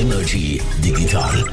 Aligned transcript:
Energy 0.00 0.58
Digital 0.82 1.44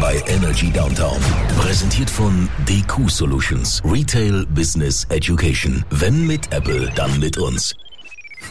bei 0.00 0.20
Energy 0.26 0.72
Downtown. 0.72 1.20
Präsentiert 1.56 2.10
von 2.10 2.48
DQ 2.68 3.08
Solutions. 3.08 3.80
Retail 3.84 4.44
Business 4.46 5.04
Education. 5.08 5.84
Wenn 5.90 6.26
mit 6.26 6.52
Apple, 6.52 6.90
dann 6.96 7.20
mit 7.20 7.38
uns. 7.38 7.76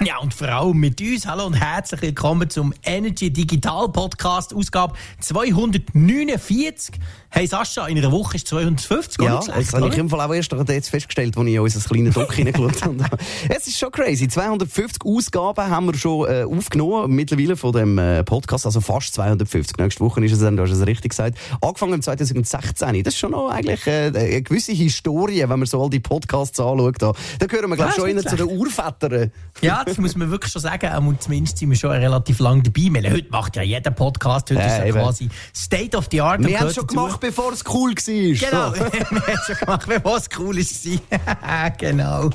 Ja, 0.05 0.17
und 0.17 0.33
vor 0.33 0.49
allem 0.49 0.77
mit 0.77 0.99
uns. 0.99 1.27
Hallo 1.27 1.45
und 1.45 1.53
herzlich 1.53 2.01
willkommen 2.01 2.49
zum 2.49 2.73
Energy 2.83 3.29
Digital 3.29 3.87
Podcast, 3.89 4.51
Ausgabe 4.51 4.95
249. 5.19 6.95
Hey 7.29 7.47
Sascha, 7.47 7.87
in 7.87 7.97
einer 7.97 8.11
Woche 8.11 8.35
ist 8.35 8.47
250, 8.47 9.23
Ja, 9.23 9.41
schlecht, 9.41 9.59
das 9.59 9.73
habe 9.73 9.87
ich 9.87 9.97
im 9.97 10.09
Fall 10.09 10.19
auch 10.19 10.33
erst 10.33 10.51
jetzt 10.51 10.89
festgestellt, 10.89 11.37
als 11.37 11.47
ich 11.47 11.53
in 11.53 11.59
unser 11.61 11.79
kleines 11.79 12.13
Doc 12.15 12.33
hineingeschaut 12.33 12.83
habe. 12.83 13.17
Es 13.47 13.67
ist 13.67 13.77
schon 13.77 13.91
crazy. 13.91 14.27
250 14.27 15.05
Ausgaben 15.05 15.69
haben 15.69 15.85
wir 15.85 15.93
schon 15.93 16.27
äh, 16.27 16.43
aufgenommen, 16.43 17.15
mittlerweile 17.15 17.55
von 17.55 17.71
dem 17.71 17.97
äh, 17.97 18.23
Podcast, 18.23 18.65
also 18.65 18.81
fast 18.81 19.13
250. 19.13 19.77
Nächste 19.77 20.03
Woche 20.03 20.25
ist 20.25 20.33
es 20.33 20.39
dann, 20.39 20.57
du 20.57 20.63
hast 20.63 20.71
es 20.71 20.85
richtig 20.85 21.11
gesagt. 21.11 21.37
Angefangen 21.61 21.93
im 21.93 22.01
2016. 22.01 23.03
Das 23.03 23.13
ist 23.13 23.19
schon 23.19 23.31
noch 23.31 23.49
eigentlich 23.49 23.87
äh, 23.87 24.11
eine 24.13 24.41
gewisse 24.41 24.73
Historie, 24.73 25.41
wenn 25.47 25.59
man 25.59 25.65
so 25.67 25.81
all 25.81 25.89
die 25.89 26.01
Podcasts 26.01 26.59
anschaut. 26.59 26.95
Da, 27.01 27.13
da 27.39 27.45
gehören 27.45 27.69
wir, 27.69 27.77
glaube 27.77 27.91
ich, 27.91 27.97
Ja, 27.97 28.21
schon 28.21 28.27
zu 28.27 28.35
den 28.35 28.57
Urvätern. 28.57 29.31
Ja, 29.61 29.85
das 29.91 29.97
muss 29.99 30.15
man 30.15 30.31
wirklich 30.31 30.51
schon 30.51 30.61
sagen. 30.61 31.07
Und 31.07 31.21
zumindest 31.21 31.57
sind 31.57 31.69
wir 31.69 31.77
schon 31.77 31.91
relativ 31.91 32.39
lang 32.39 32.63
dabei. 32.63 32.89
Meine, 32.89 33.11
heute 33.11 33.29
macht 33.29 33.55
ja 33.55 33.61
jeder 33.61 33.91
Podcast, 33.91 34.49
heute 34.49 34.59
Ja, 34.59 34.67
ist 34.67 34.77
ja 34.79 34.85
eben. 34.85 34.99
quasi 34.99 35.29
State 35.55 35.95
of 35.97 36.07
the 36.11 36.21
Art. 36.21 36.45
Wir 36.45 36.59
haben 36.59 36.67
es 36.67 36.75
schon 36.75 36.87
dazu. 36.87 36.95
gemacht, 36.95 37.19
bevor 37.19 37.51
es 37.53 37.63
cool 37.73 37.91
war. 37.91 38.49
Genau, 38.49 38.73
So. 38.73 38.75
wir 39.11 39.21
haben 39.21 39.39
es 39.39 39.45
schon 39.47 39.55
gemacht, 39.57 39.87
bevor 39.87 40.17
es 40.17 40.29
cool 40.39 40.55
war. 40.57 41.71
genau. 41.77 42.29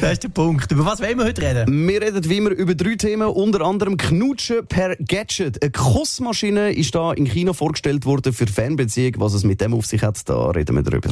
Das 0.00 0.12
ist 0.12 0.22
der 0.24 0.28
Punkt. 0.28 0.70
Über 0.72 0.84
was 0.86 1.00
wollen 1.00 1.18
wir 1.18 1.24
heute 1.24 1.42
reden? 1.42 1.88
Wir 1.88 2.02
reden 2.02 2.28
wie 2.28 2.36
immer 2.36 2.50
über 2.50 2.74
drei 2.74 2.96
Themen, 2.96 3.28
unter 3.28 3.60
anderem 3.64 3.96
Knutschen 3.96 4.66
per 4.66 4.96
Gadget. 4.96 5.62
Eine 5.62 5.70
Kussmaschine 5.72 6.72
ist 6.72 6.94
da 6.94 7.12
in 7.12 7.24
China 7.26 7.52
vorgestellt 7.52 8.04
worden 8.04 8.32
für 8.32 8.46
Fernbeziehung. 8.46 9.14
Was 9.18 9.34
es 9.34 9.44
mit 9.44 9.60
dem 9.60 9.74
auf 9.74 9.86
sich 9.86 10.02
hat, 10.02 10.28
da 10.28 10.50
reden 10.50 10.76
wir 10.76 10.82
drüber. 10.82 11.10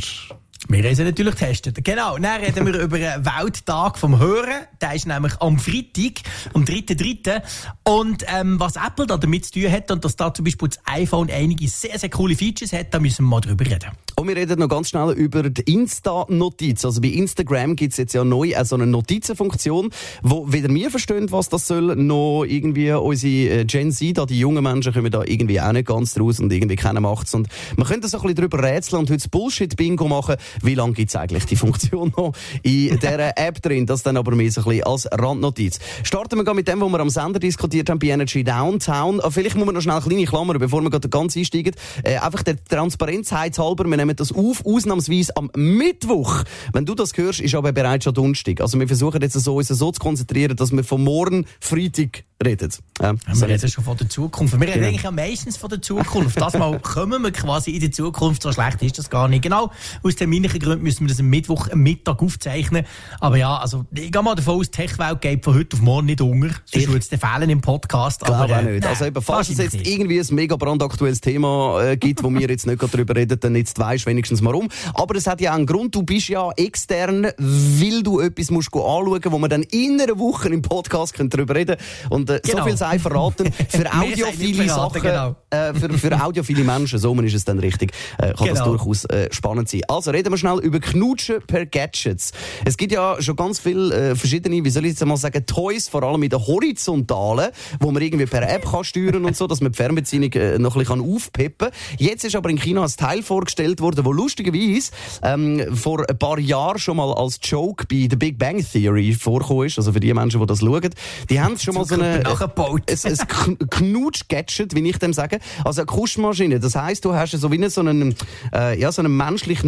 Wir 0.69 0.85
haben 0.85 0.95
sie 0.95 1.05
natürlich 1.05 1.35
getestet. 1.35 1.85
Genau. 1.85 2.17
Dann 2.19 2.41
reden 2.41 2.67
wir 2.67 2.75
über 2.81 2.99
den 2.99 3.25
Welttag 3.25 3.99
vom 3.99 4.19
Hören. 4.19 4.67
Der 4.81 4.95
ist 4.95 5.07
nämlich 5.07 5.33
am 5.41 5.59
Freitag, 5.59 6.23
am 6.55 6.65
3.3. 6.65 7.43
Und 7.85 8.25
ähm, 8.29 8.61
was 8.61 8.77
Apple 8.77 9.07
da 9.07 9.17
damit 9.17 9.47
zu 9.47 9.53
tun 9.53 9.73
hat 9.73 9.91
und 9.91 10.05
dass 10.05 10.15
da 10.17 10.33
zum 10.33 10.45
Beispiel 10.45 10.69
das 10.69 10.79
iPhone 10.87 11.31
einige 11.31 11.67
sehr, 11.67 11.99
sehr 11.99 12.11
coole 12.11 12.37
Features 12.37 12.73
hat, 12.73 12.95
da 12.95 13.01
müssen 13.01 13.25
wir 13.25 13.31
mal 13.31 13.41
drüber 13.41 13.67
reden. 13.67 13.91
Und 14.15 14.29
wir 14.29 14.37
reden 14.37 14.61
noch 14.61 14.69
ganz 14.69 14.91
schnell 14.91 15.11
über 15.13 15.49
die 15.51 15.63
Insta-Notiz. 15.63 16.85
Also 16.85 17.01
bei 17.01 17.09
Instagram 17.09 17.75
gibt 17.75 17.93
es 17.93 17.99
jetzt 17.99 18.13
ja 18.13 18.23
neu 18.23 18.51
äh, 18.51 18.65
so 18.65 18.77
eine 18.77 18.87
Notizenfunktion, 18.87 19.91
wo 20.23 20.53
weder 20.53 20.69
wir 20.73 20.91
verstehen, 20.91 21.33
was 21.33 21.49
das 21.49 21.67
soll, 21.67 21.97
noch 21.97 22.45
irgendwie 22.45 22.93
unsere 22.93 23.61
äh, 23.61 23.65
Gen 23.65 23.91
Z, 23.91 24.19
da 24.19 24.27
die 24.27 24.39
jungen 24.39 24.63
Menschen 24.63 24.93
kommen 24.93 25.11
da 25.11 25.25
irgendwie 25.25 25.61
auch 25.61 25.73
nicht 25.73 25.89
ganz 25.89 26.15
draus 26.15 26.39
und 26.39 26.53
irgendwie 26.53 26.77
keiner 26.77 27.01
macht's. 27.01 27.35
Und 27.35 27.49
man 27.77 27.87
könnte 27.89 28.07
so 28.07 28.19
ein 28.19 28.23
bisschen 28.23 28.37
drüber 28.37 28.63
rätseln 28.63 29.01
und 29.01 29.11
heute 29.11 29.29
Bullshit-Bingo 29.29 30.07
machen. 30.07 30.37
Wie 30.63 30.75
lange 30.75 30.93
gibt's 30.93 31.17
eigentlich 31.17 31.47
die 31.47 31.57
Funktion 31.57 32.13
noch 32.17 32.33
in 32.63 32.99
dieser 32.99 33.37
App 33.39 33.63
drin? 33.63 33.87
Das 33.87 34.03
dann 34.03 34.17
aber 34.17 34.35
mehr 34.35 34.51
so 34.51 34.61
ein 34.63 34.69
bisschen 34.69 34.85
als 34.85 35.09
Randnotiz. 35.13 35.79
Starten 36.03 36.45
wir 36.45 36.55
mit 36.55 36.69
dem, 36.69 36.81
was 36.81 36.91
wir 36.91 37.01
am 37.01 37.11
Sender 37.11 37.39
diskutiert 37.39 37.89
haben 37.91 37.99
bei 37.99 38.09
Energy 38.09 38.45
Downtown. 38.45 39.21
Ah, 39.23 39.31
Vielleicht 39.31 39.57
muss 39.57 39.67
man 39.67 39.75
noch 39.75 39.83
schnell 39.83 39.97
eine 39.97 40.05
kleine 40.05 40.25
Klammer, 40.25 40.59
bevor 40.59 40.83
wir 40.83 40.91
gerade 40.91 41.09
ganz 41.09 41.37
einsteigen. 41.37 41.75
Äh, 42.03 42.19
einfach 42.19 42.43
der 42.43 42.63
Transparenzheit 42.65 43.59
halber, 43.59 43.85
wir 43.85 43.97
nehmen 43.97 44.17
das 44.17 44.33
auf, 44.33 44.65
ausnahmsweise 44.67 45.37
am 45.37 45.51
Mittwoch. 45.57 46.45
Wenn 46.73 46.85
du 46.85 46.95
das 46.95 47.17
hörst, 47.17 47.41
ist 47.41 47.55
aber 47.55 47.73
bereits 47.73 48.05
schon 48.05 48.15
Donnerstag. 48.15 48.61
Also 48.61 48.79
wir 48.79 48.87
versuchen 48.87 49.21
jetzt 49.23 49.35
so, 49.35 49.57
uns 49.57 49.69
so 49.69 49.91
zu 49.93 50.01
konzentrieren, 50.01 50.57
dass 50.57 50.73
wir 50.73 50.85
von 50.85 51.03
morgen 51.03 51.47
Freitag 51.61 52.25
reden. 52.45 52.73
Ja, 53.01 53.15
Wir 53.35 53.49
reden 53.49 53.69
schon 53.69 53.85
von 53.85 53.97
der 53.97 54.09
Zukunft. 54.09 54.55
Wir 54.55 54.61
reden 54.67 54.73
Genau. 54.75 54.89
eigentlich 54.89 55.03
ja 55.03 55.11
meistens 55.13 55.57
von 55.57 55.71
der 55.71 55.81
Zukunft. 55.81 56.41
Das 56.41 56.55
Mal 56.55 56.79
kommen 56.83 57.23
wir 57.23 57.31
quasi 57.31 57.71
in 57.71 57.81
die 57.81 57.91
Zukunft. 57.91 58.43
So 58.43 58.53
schlecht 58.53 58.83
ist 58.83 58.99
das 58.99 59.09
gar 59.11 59.29
nicht. 59.29 59.43
Genau. 59.43 59.71
Aus 60.03 60.17
terminlichen 60.43 60.61
Gründen 60.61 60.83
müssen 60.83 61.01
wir 61.01 61.09
das 61.09 61.21
am 61.21 61.27
Mittwoch 61.27 61.69
am 61.71 61.81
Mittag 61.81 62.23
aufzeichnen. 62.23 62.85
Aber 63.21 63.37
ja, 63.37 63.57
also, 63.57 63.85
ich 63.95 64.11
gehe 64.11 64.23
mal 64.23 64.35
davon 64.35 64.61
aus, 64.61 64.71
die 64.71 64.83
Tech-Welt 64.83 65.21
geht 65.21 65.45
von 65.45 65.55
heute 65.55 65.77
auf 65.77 65.83
morgen 65.83 66.07
nicht 66.07 66.21
unter. 66.21 66.51
Sonst 66.65 66.89
würde 66.89 66.99
es 66.99 67.09
fehlen 67.09 67.51
im 67.51 67.61
Podcast. 67.61 68.21
Glaube 68.25 68.43
aber, 68.43 68.55
auch 68.57 68.59
äh, 68.61 68.73
nicht. 68.73 68.83
nein, 68.83 68.91
also 68.91 69.05
eben, 69.05 69.23
falls 69.23 69.49
es 69.49 69.59
jetzt 69.59 69.75
nicht. 69.75 69.87
irgendwie 69.87 70.19
ein 70.21 70.27
mega 70.35 70.57
brandaktuelles 70.57 71.21
Thema 71.21 71.83
äh, 71.83 71.97
gibt, 71.97 72.23
wo 72.23 72.31
wir 72.31 72.49
jetzt 72.49 72.67
nicht 72.67 72.79
gerade 72.79 72.97
drüber 72.97 73.15
reden, 73.17 73.39
dann 73.39 73.55
jetzt 73.57 73.79
weisst 73.79 74.07
wenigstens 74.07 74.41
mal 74.41 74.55
um. 74.55 74.69
Aber 74.95 75.15
es 75.17 75.27
hat 75.27 75.41
ja 75.41 75.55
einen 75.55 75.67
Grund. 75.67 75.95
Du 75.95 76.03
bist 76.03 76.29
ja 76.29 76.51
extern, 76.57 77.25
weil 77.37 78.03
du 78.03 78.21
etwas 78.21 78.51
musst 78.51 78.73
anschauen, 78.75 79.21
wo 79.27 79.39
wir 79.39 79.49
dann 79.49 79.63
in 79.63 80.01
einer 80.01 80.19
Woche 80.19 80.49
im 80.49 80.63
Podcast 80.63 81.15
können 81.15 81.31
drüber 81.31 81.55
reden 81.55 81.77
Und 82.11 82.31
äh, 82.31 82.41
so 82.45 82.53
Genau. 82.53 82.65
viel 82.65 82.77
sei 82.77 82.99
verraten. 82.99 83.53
Für 83.69 83.93
audiophile 84.01 84.69
Sachen, 84.69 85.03
genau. 85.03 85.37
äh, 85.51 85.73
für, 85.75 85.91
für 85.99 86.23
audiophile 86.23 86.65
Menschen, 86.65 86.99
so 86.99 87.15
ist 87.23 87.35
es 87.35 87.45
dann 87.45 87.59
richtig, 87.59 87.93
äh, 88.19 88.33
kann 88.35 88.49
das 88.49 88.59
Genau. 88.59 88.77
durchaus 88.77 89.05
äh, 89.07 89.29
spannend 89.33 89.69
sein. 89.69 89.83
Also 89.89 90.11
reden 90.11 90.32
wir 90.33 90.39
schnell 90.39 90.59
über 90.59 90.81
Knutschen 90.81 91.37
per 91.47 91.67
Gadgets. 91.67 92.33
Es 92.65 92.77
gibt 92.77 92.93
ja 92.93 93.21
schon 93.21 93.37
ganz 93.37 93.61
viele 93.61 93.95
äh, 94.11 94.17
verschiedene, 94.17 94.65
wie 94.65 94.71
soll 94.71 94.85
ich 94.85 94.93
jetzt 94.93 95.05
mal 95.05 95.17
sagen, 95.17 95.45
Toys, 95.47 95.89
vor 95.89 96.03
allem 96.03 96.23
in 96.23 96.31
der 96.31 96.47
horizontalen, 96.47 97.51
wo 97.81 97.91
man 97.91 98.03
irgendwie 98.03 98.27
per 98.27 98.49
App 98.49 98.65
kann 98.71 98.85
steuern 98.85 99.25
und 99.25 99.37
so, 99.37 99.47
dass 99.47 99.61
man 99.61 99.73
die 99.73 99.77
Fernbeziehung 99.77 100.33
äh, 100.33 100.59
noch 100.59 100.77
ein 100.77 100.81
bisschen 100.85 101.15
aufpeppen 101.15 101.69
kann. 101.71 101.99
Jetzt 101.99 102.25
ist 102.25 102.35
aber 102.35 102.51
in 102.51 102.59
China 102.59 102.83
ein 102.83 102.91
Teil 102.97 103.23
vorgestellt 103.23 103.81
worden, 103.81 104.05
wo 104.05 104.13
lustigerweise 104.13 104.91
ähm, 105.23 105.77
vor 105.77 106.09
ein 106.09 106.19
paar 106.19 106.39
Jahren 106.39 106.79
schon 106.79 106.97
mal 106.97 107.13
als 107.13 107.39
Joke 107.43 107.87
bei 107.87 108.09
The 108.11 108.17
Big 108.17 108.39
Bang 108.39 108.65
Theory 108.65 109.13
vorgekommen 109.13 109.67
ist. 109.67 109.79
Also 109.79 109.93
für 109.93 110.01
die 110.01 110.13
Menschen, 110.15 110.41
die 110.41 110.47
das 110.47 110.61
schauen, 110.61 110.91
die 111.29 111.41
haben 111.41 111.59
schon 111.59 111.75
mal 111.75 111.85
so 111.85 111.95
eine 111.95 112.21
Nachgebaut. 112.21 112.83
ein, 112.89 112.97
ein 113.11 113.17
Kn- 113.17 113.69
Knutsch-Gadget, 113.69 114.75
wie 114.75 114.89
ich 114.89 114.99
dem 114.99 115.13
sage. 115.13 115.39
Also 115.65 115.83
eine 115.83 115.87
Kuschmaschine. 115.87 116.61
Das 116.61 116.75
heisst, 116.75 117.05
du 117.05 117.15
hast 117.15 117.33
so 117.33 117.51
wie 117.51 117.69
so 117.69 117.81
einen, 117.81 118.15
äh, 118.55 118.79
ja, 118.81 118.91
so 118.91 119.03
einen 119.03 119.17
menschlich 119.17 119.63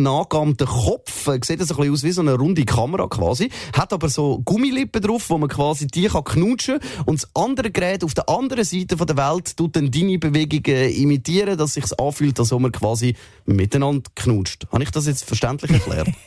nachgeahmten 0.57 0.67
Kopf. 0.67 1.29
Äh, 1.29 1.41
Sieht 1.45 1.61
das 1.61 1.71
ein 1.71 1.77
bisschen 1.77 1.93
aus 1.93 2.03
wie 2.05 2.13
so 2.13 2.21
eine 2.21 2.35
runde 2.35 2.65
Kamera 2.65 3.07
quasi. 3.09 3.51
Hat 3.77 3.93
aber 3.93 4.09
so 4.09 4.41
Gummilippen 4.45 5.03
drauf, 5.03 5.29
wo 5.31 5.39
man 5.39 5.49
quasi 5.49 5.87
die 5.87 6.07
kann 6.07 6.25
knutschen 6.25 6.81
und 7.07 7.23
das 7.23 7.29
andere 7.35 7.71
Gerät 7.71 8.05
auf 8.05 8.15
der 8.15 8.29
anderen 8.29 8.65
Seite 8.65 8.97
von 8.97 9.07
der 9.07 9.17
Welt 9.17 9.57
tut 9.57 9.77
dann 9.77 9.91
deine 9.91 10.19
Bewegungen 10.19 10.91
imitieren, 10.91 11.57
dass 11.59 11.75
sich's 11.75 11.93
anfühlt, 11.93 12.39
als 12.39 12.53
ob 12.53 12.61
man 12.61 12.73
quasi 12.73 13.15
miteinander 13.47 14.11
knutscht. 14.15 14.67
Habe 14.73 14.83
ich 14.83 14.91
das 14.91 15.07
jetzt 15.07 15.25
verständlich 15.25 15.71
erklärt? 15.71 16.09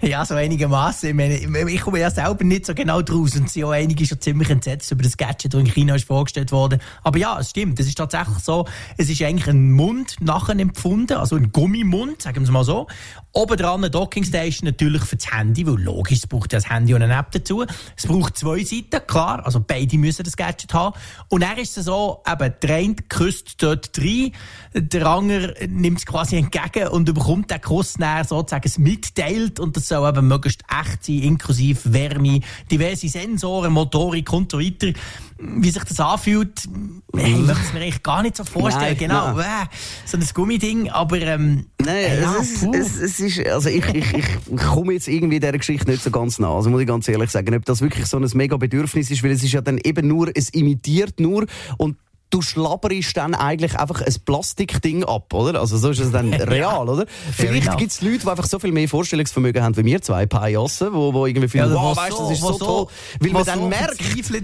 Ja, 0.00 0.24
so 0.24 0.34
einigermaßen. 0.34 1.10
Ich, 1.10 1.14
meine, 1.14 1.70
ich- 1.70 1.80
komme 1.80 2.00
ja 2.00 2.10
selber 2.10 2.42
nicht 2.42 2.66
so 2.66 2.74
genau 2.74 3.00
draus 3.00 3.36
und 3.36 3.48
sind 3.48 3.62
auch 3.64 3.70
einige 3.70 4.04
schon 4.04 4.20
ziemlich 4.20 4.50
entsetzt 4.50 4.90
über 4.90 5.04
das 5.04 5.16
Gadget, 5.16 5.54
das 5.54 5.60
in 5.60 5.66
China 5.68 5.94
ist 5.94 6.04
vorgestellt 6.04 6.50
wurde. 6.50 6.80
Aber 7.04 7.16
ja, 7.16 7.38
es 7.38 7.50
stimmt. 7.50 7.78
Es 7.78 7.86
ist 7.86 7.96
tatsächlich 7.96 8.38
so, 8.40 8.66
es 8.98 9.08
ist 9.08 9.22
eigentlich 9.22 9.46
ein 9.46 9.70
Mund 9.70 10.16
nachempfunden, 10.20 11.16
also 11.16 11.36
ein 11.36 11.52
Gummimund, 11.52 12.22
sagen 12.22 12.36
wir 12.38 12.42
es 12.42 12.50
mal 12.50 12.64
so. 12.64 12.88
Oben 13.32 13.56
dran 13.62 13.80
eine 13.80 13.90
Dockingstation 13.90 14.66
natürlich 14.66 15.02
für 15.02 15.16
das 15.16 15.32
Handy, 15.32 15.66
weil 15.66 15.80
logisch, 15.82 16.18
es 16.18 16.26
braucht 16.26 16.52
ja 16.52 16.58
das 16.58 16.68
Handy 16.68 16.94
und 16.94 17.02
eine 17.02 17.14
App 17.14 17.30
dazu. 17.30 17.64
Es 17.96 18.06
braucht 18.06 18.36
zwei 18.36 18.64
Seiten, 18.64 19.06
klar, 19.06 19.44
also 19.44 19.62
beide 19.64 19.96
müssen 19.98 20.24
das 20.24 20.36
Gadget 20.36 20.74
haben. 20.74 20.96
Und 21.28 21.42
dann 21.42 21.56
ist 21.58 21.78
es 21.78 21.84
so, 21.84 22.22
eben, 22.26 22.54
der 22.62 22.76
eine 22.76 22.94
küsst 23.08 23.62
dort 23.62 23.90
rein, 23.98 24.32
der 24.74 25.06
andere 25.06 25.54
nimmt 25.68 25.98
es 25.98 26.06
quasi 26.06 26.36
entgegen 26.36 26.88
und 26.88 27.04
bekommt 27.12 27.50
den 27.50 27.60
Kuss 27.60 27.98
näher 27.98 28.24
sozusagen 28.24 28.70
mitteilt 28.82 29.60
und 29.60 29.76
das 29.76 29.88
soll 29.88 30.08
eben 30.08 30.28
möglichst 30.28 30.62
echt 30.68 31.04
sein, 31.04 31.22
inklusive 31.22 31.92
Wärme, 31.92 32.40
diverse 32.70 33.08
Sensoren, 33.08 33.72
Motorik 33.72 34.32
und 34.32 34.50
so 34.50 34.58
weiter. 34.58 34.92
Wie 35.38 35.70
sich 35.70 35.82
das 35.82 35.98
anfühlt, 35.98 36.68
ich 37.16 37.36
möchte 37.36 37.62
es 37.64 37.72
mir 37.72 37.80
eigentlich 37.80 38.02
gar 38.02 38.22
nicht 38.22 38.36
so 38.36 38.44
vorstellen. 38.44 38.86
Nein, 38.90 38.96
genau, 38.96 39.32
nein. 39.32 39.66
äh, 39.66 39.76
so 40.06 40.16
ein 40.16 40.24
Gummiding, 40.32 40.90
aber 40.90 41.20
ähm, 41.20 41.66
Nein, 41.84 42.20
ja, 42.20 42.36
es, 42.40 42.62
ist, 42.62 42.74
es, 42.74 43.00
es 43.00 43.20
ist, 43.20 43.46
also 43.46 43.68
ich, 43.68 43.84
ich, 43.94 44.14
ich 44.14 44.56
komme 44.56 44.92
jetzt 44.92 45.08
irgendwie 45.08 45.40
dieser 45.40 45.52
Geschichte 45.52 45.90
nicht 45.90 46.02
so 46.02 46.10
ganz 46.10 46.38
nah. 46.38 46.54
Also 46.54 46.70
muss 46.70 46.80
ich 46.80 46.86
ganz 46.86 47.08
ehrlich 47.08 47.30
sagen, 47.30 47.54
ob 47.54 47.64
das 47.64 47.80
wirklich 47.80 48.06
so 48.06 48.18
ein 48.18 48.28
mega 48.34 48.56
Bedürfnis 48.56 49.10
ist, 49.10 49.22
weil 49.22 49.32
es 49.32 49.42
ist 49.42 49.52
ja 49.52 49.60
dann 49.60 49.78
eben 49.82 50.06
nur, 50.06 50.30
es 50.34 50.50
imitiert 50.50 51.18
nur 51.18 51.46
und 51.78 51.96
du 52.32 52.42
schlabberst 52.42 53.16
dann 53.16 53.34
eigentlich 53.34 53.78
einfach 53.78 54.00
ein 54.00 54.14
Plastikding 54.24 55.04
ab, 55.04 55.32
oder? 55.32 55.60
Also 55.60 55.76
so 55.78 55.90
ist 55.90 56.00
es 56.00 56.10
dann 56.10 56.32
real, 56.34 56.88
oder? 56.88 57.06
Vielleicht 57.32 57.76
gibt 57.78 57.92
es 57.92 58.00
Leute, 58.02 58.18
die 58.18 58.28
einfach 58.28 58.46
so 58.46 58.58
viel 58.58 58.72
mehr 58.72 58.88
Vorstellungsvermögen 58.88 59.62
haben 59.62 59.76
wie 59.76 59.84
wir 59.84 60.02
zwei 60.02 60.26
Pajassen, 60.26 60.92
wo, 60.92 61.12
wo 61.14 61.26
irgendwie 61.26 61.48
finden, 61.48 61.70
Ja, 61.70 61.74
wow, 61.76 61.96
wo 61.96 62.00
weißt, 62.00 62.16
so- 62.16 62.22
das 62.28 62.32
ist 62.32 62.40
so, 62.40 62.52
toll. 62.58 62.86
Weil 63.20 63.30
man 63.30 63.44
dann 63.44 63.58
so 63.60 63.68
merkt, 63.68 64.02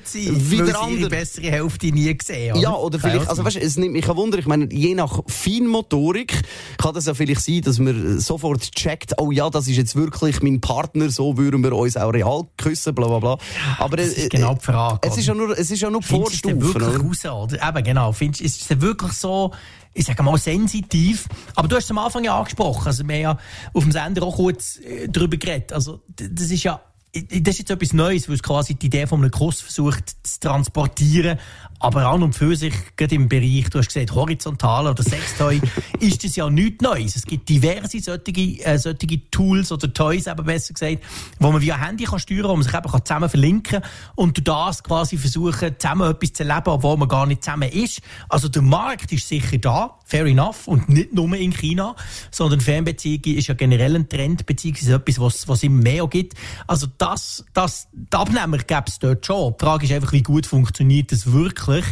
sind, 0.08 0.50
wie 0.50 0.56
der 0.58 0.80
andere- 0.80 1.08
bessere 1.10 1.50
Hälfte 1.50 1.86
nie 1.88 2.16
gesehen 2.16 2.56
ja, 2.56 2.74
oder 2.74 2.98
vielleicht, 2.98 3.20
also 3.28 3.36
sein. 3.36 3.46
weißt, 3.46 3.56
es 3.56 3.76
nimmt 3.76 3.92
mich 3.94 4.08
ein 4.08 4.16
Wunder, 4.16 4.38
ich 4.38 4.46
meine, 4.46 4.68
je 4.72 4.94
nach 4.94 5.20
Feinmotorik 5.26 6.42
kann 6.78 6.94
das 6.94 7.06
ja 7.06 7.14
vielleicht 7.14 7.40
sein, 7.42 7.62
dass 7.62 7.78
man 7.78 8.20
sofort 8.20 8.70
checkt, 8.72 9.14
oh 9.18 9.30
ja, 9.30 9.50
das 9.50 9.66
ist 9.68 9.76
jetzt 9.76 9.96
wirklich 9.96 10.42
mein 10.42 10.60
Partner, 10.60 11.10
so 11.10 11.36
würden 11.36 11.62
wir 11.62 11.72
uns 11.72 11.96
auch 11.96 12.12
real 12.12 12.42
küssen, 12.56 12.94
bla 12.94 13.06
bla 13.08 13.18
bla. 13.18 13.38
Aber 13.78 13.96
das 13.96 14.08
äh, 14.10 14.22
ist 14.22 14.30
genau 14.30 14.54
die 14.54 14.64
Frage, 14.64 14.98
Es 15.08 15.16
ist 15.16 15.26
ja 15.26 15.34
nur, 15.34 15.56
es 15.58 15.70
ist 15.70 15.80
ja 15.80 15.90
nur 15.90 16.02
Vorstufen, 16.02 16.60
wirklich 16.60 16.88
oder? 16.88 17.00
raus, 17.00 17.24
oder? 17.52 17.68
Eben, 17.68 17.77
genau. 17.82 18.12
Findest, 18.12 18.40
ist 18.42 18.70
es 18.70 18.80
wirklich 18.80 19.12
so, 19.12 19.52
ich 19.94 20.06
sage 20.06 20.22
mal, 20.22 20.36
sensitiv? 20.38 21.28
Aber 21.54 21.68
du 21.68 21.76
hast 21.76 21.84
es 21.84 21.90
am 21.90 21.98
Anfang 21.98 22.24
ja 22.24 22.36
angesprochen. 22.38 22.86
Also, 22.86 23.06
wir 23.06 23.14
haben 23.14 23.22
ja 23.22 23.38
auf 23.72 23.82
dem 23.82 23.92
Sender 23.92 24.22
auch 24.22 24.36
kurz 24.36 24.78
äh, 24.78 25.08
darüber 25.08 25.36
geredet. 25.36 25.72
Also, 25.72 26.02
das 26.08 26.50
ist 26.50 26.62
ja 26.62 26.80
das 27.14 27.54
ist 27.54 27.58
jetzt 27.60 27.70
etwas 27.70 27.92
Neues, 27.94 28.28
weil 28.28 28.34
es 28.34 28.42
quasi 28.42 28.74
die 28.74 28.86
Idee 28.86 29.06
von 29.06 29.20
einem 29.20 29.30
Kuss 29.30 29.60
versucht 29.62 30.10
zu 30.22 30.40
transportieren. 30.40 31.38
Aber 31.80 32.06
an 32.06 32.22
und 32.22 32.34
für 32.34 32.54
sich, 32.54 32.74
gerade 32.96 33.14
im 33.14 33.28
Bereich, 33.28 33.70
du 33.70 33.78
hast 33.78 33.88
gesagt, 33.88 34.12
horizontal 34.14 34.86
oder 34.86 35.02
Sextoy, 35.02 35.60
ist 36.00 36.24
das 36.24 36.36
ja 36.36 36.50
nichts 36.50 36.82
Neues. 36.82 37.16
Es 37.16 37.24
gibt 37.24 37.48
diverse 37.48 38.00
solche, 38.00 38.64
äh, 38.64 38.78
solche 38.78 39.30
Tools 39.30 39.72
oder 39.72 39.92
Toys, 39.92 40.26
eben 40.26 40.44
besser 40.44 40.74
gesagt, 40.74 40.98
wo 41.38 41.50
man 41.50 41.62
via 41.62 41.78
Handy 41.78 42.04
kann 42.04 42.18
steuern 42.18 42.42
kann, 42.42 42.50
wo 42.50 42.56
man 42.56 42.62
sich 42.64 42.74
eben 42.74 43.04
zusammen 43.04 43.28
verlinken 43.28 43.80
kann 43.80 43.90
und 44.16 44.36
durch 44.36 44.44
das 44.44 44.82
quasi 44.82 45.16
versuchen, 45.16 45.76
zusammen 45.78 46.10
etwas 46.10 46.32
zu 46.32 46.44
erleben, 46.44 46.68
obwohl 46.68 46.96
man 46.96 47.08
gar 47.08 47.26
nicht 47.26 47.42
zusammen 47.42 47.70
ist. 47.70 48.02
Also 48.28 48.48
der 48.48 48.62
Markt 48.62 49.12
ist 49.12 49.26
sicher 49.26 49.58
da, 49.58 49.97
fair 50.08 50.24
enough, 50.24 50.66
und 50.66 50.88
nicht 50.88 51.12
nur 51.12 51.32
in 51.34 51.52
China, 51.52 51.94
sondern 52.30 52.60
Fernbeziehungen 52.60 53.36
ist 53.36 53.46
ja 53.46 53.54
generell 53.54 53.94
ein 53.94 54.08
Trend, 54.08 54.46
beziehungsweise 54.46 54.94
etwas, 54.94 55.20
was, 55.20 55.48
was 55.48 55.62
immer 55.62 55.82
mehr 55.82 56.06
gibt. 56.06 56.34
Also 56.66 56.86
das, 56.96 57.44
das, 57.52 57.88
die 57.92 58.16
Abnehmer 58.16 58.56
gäbe 58.58 58.84
es 58.86 58.98
dort 58.98 59.26
schon. 59.26 59.52
Die 59.52 59.64
Frage 59.64 59.84
ist 59.84 59.92
einfach, 59.92 60.12
wie 60.12 60.22
gut 60.22 60.46
funktioniert 60.46 61.12
das 61.12 61.30
wirklich? 61.30 61.84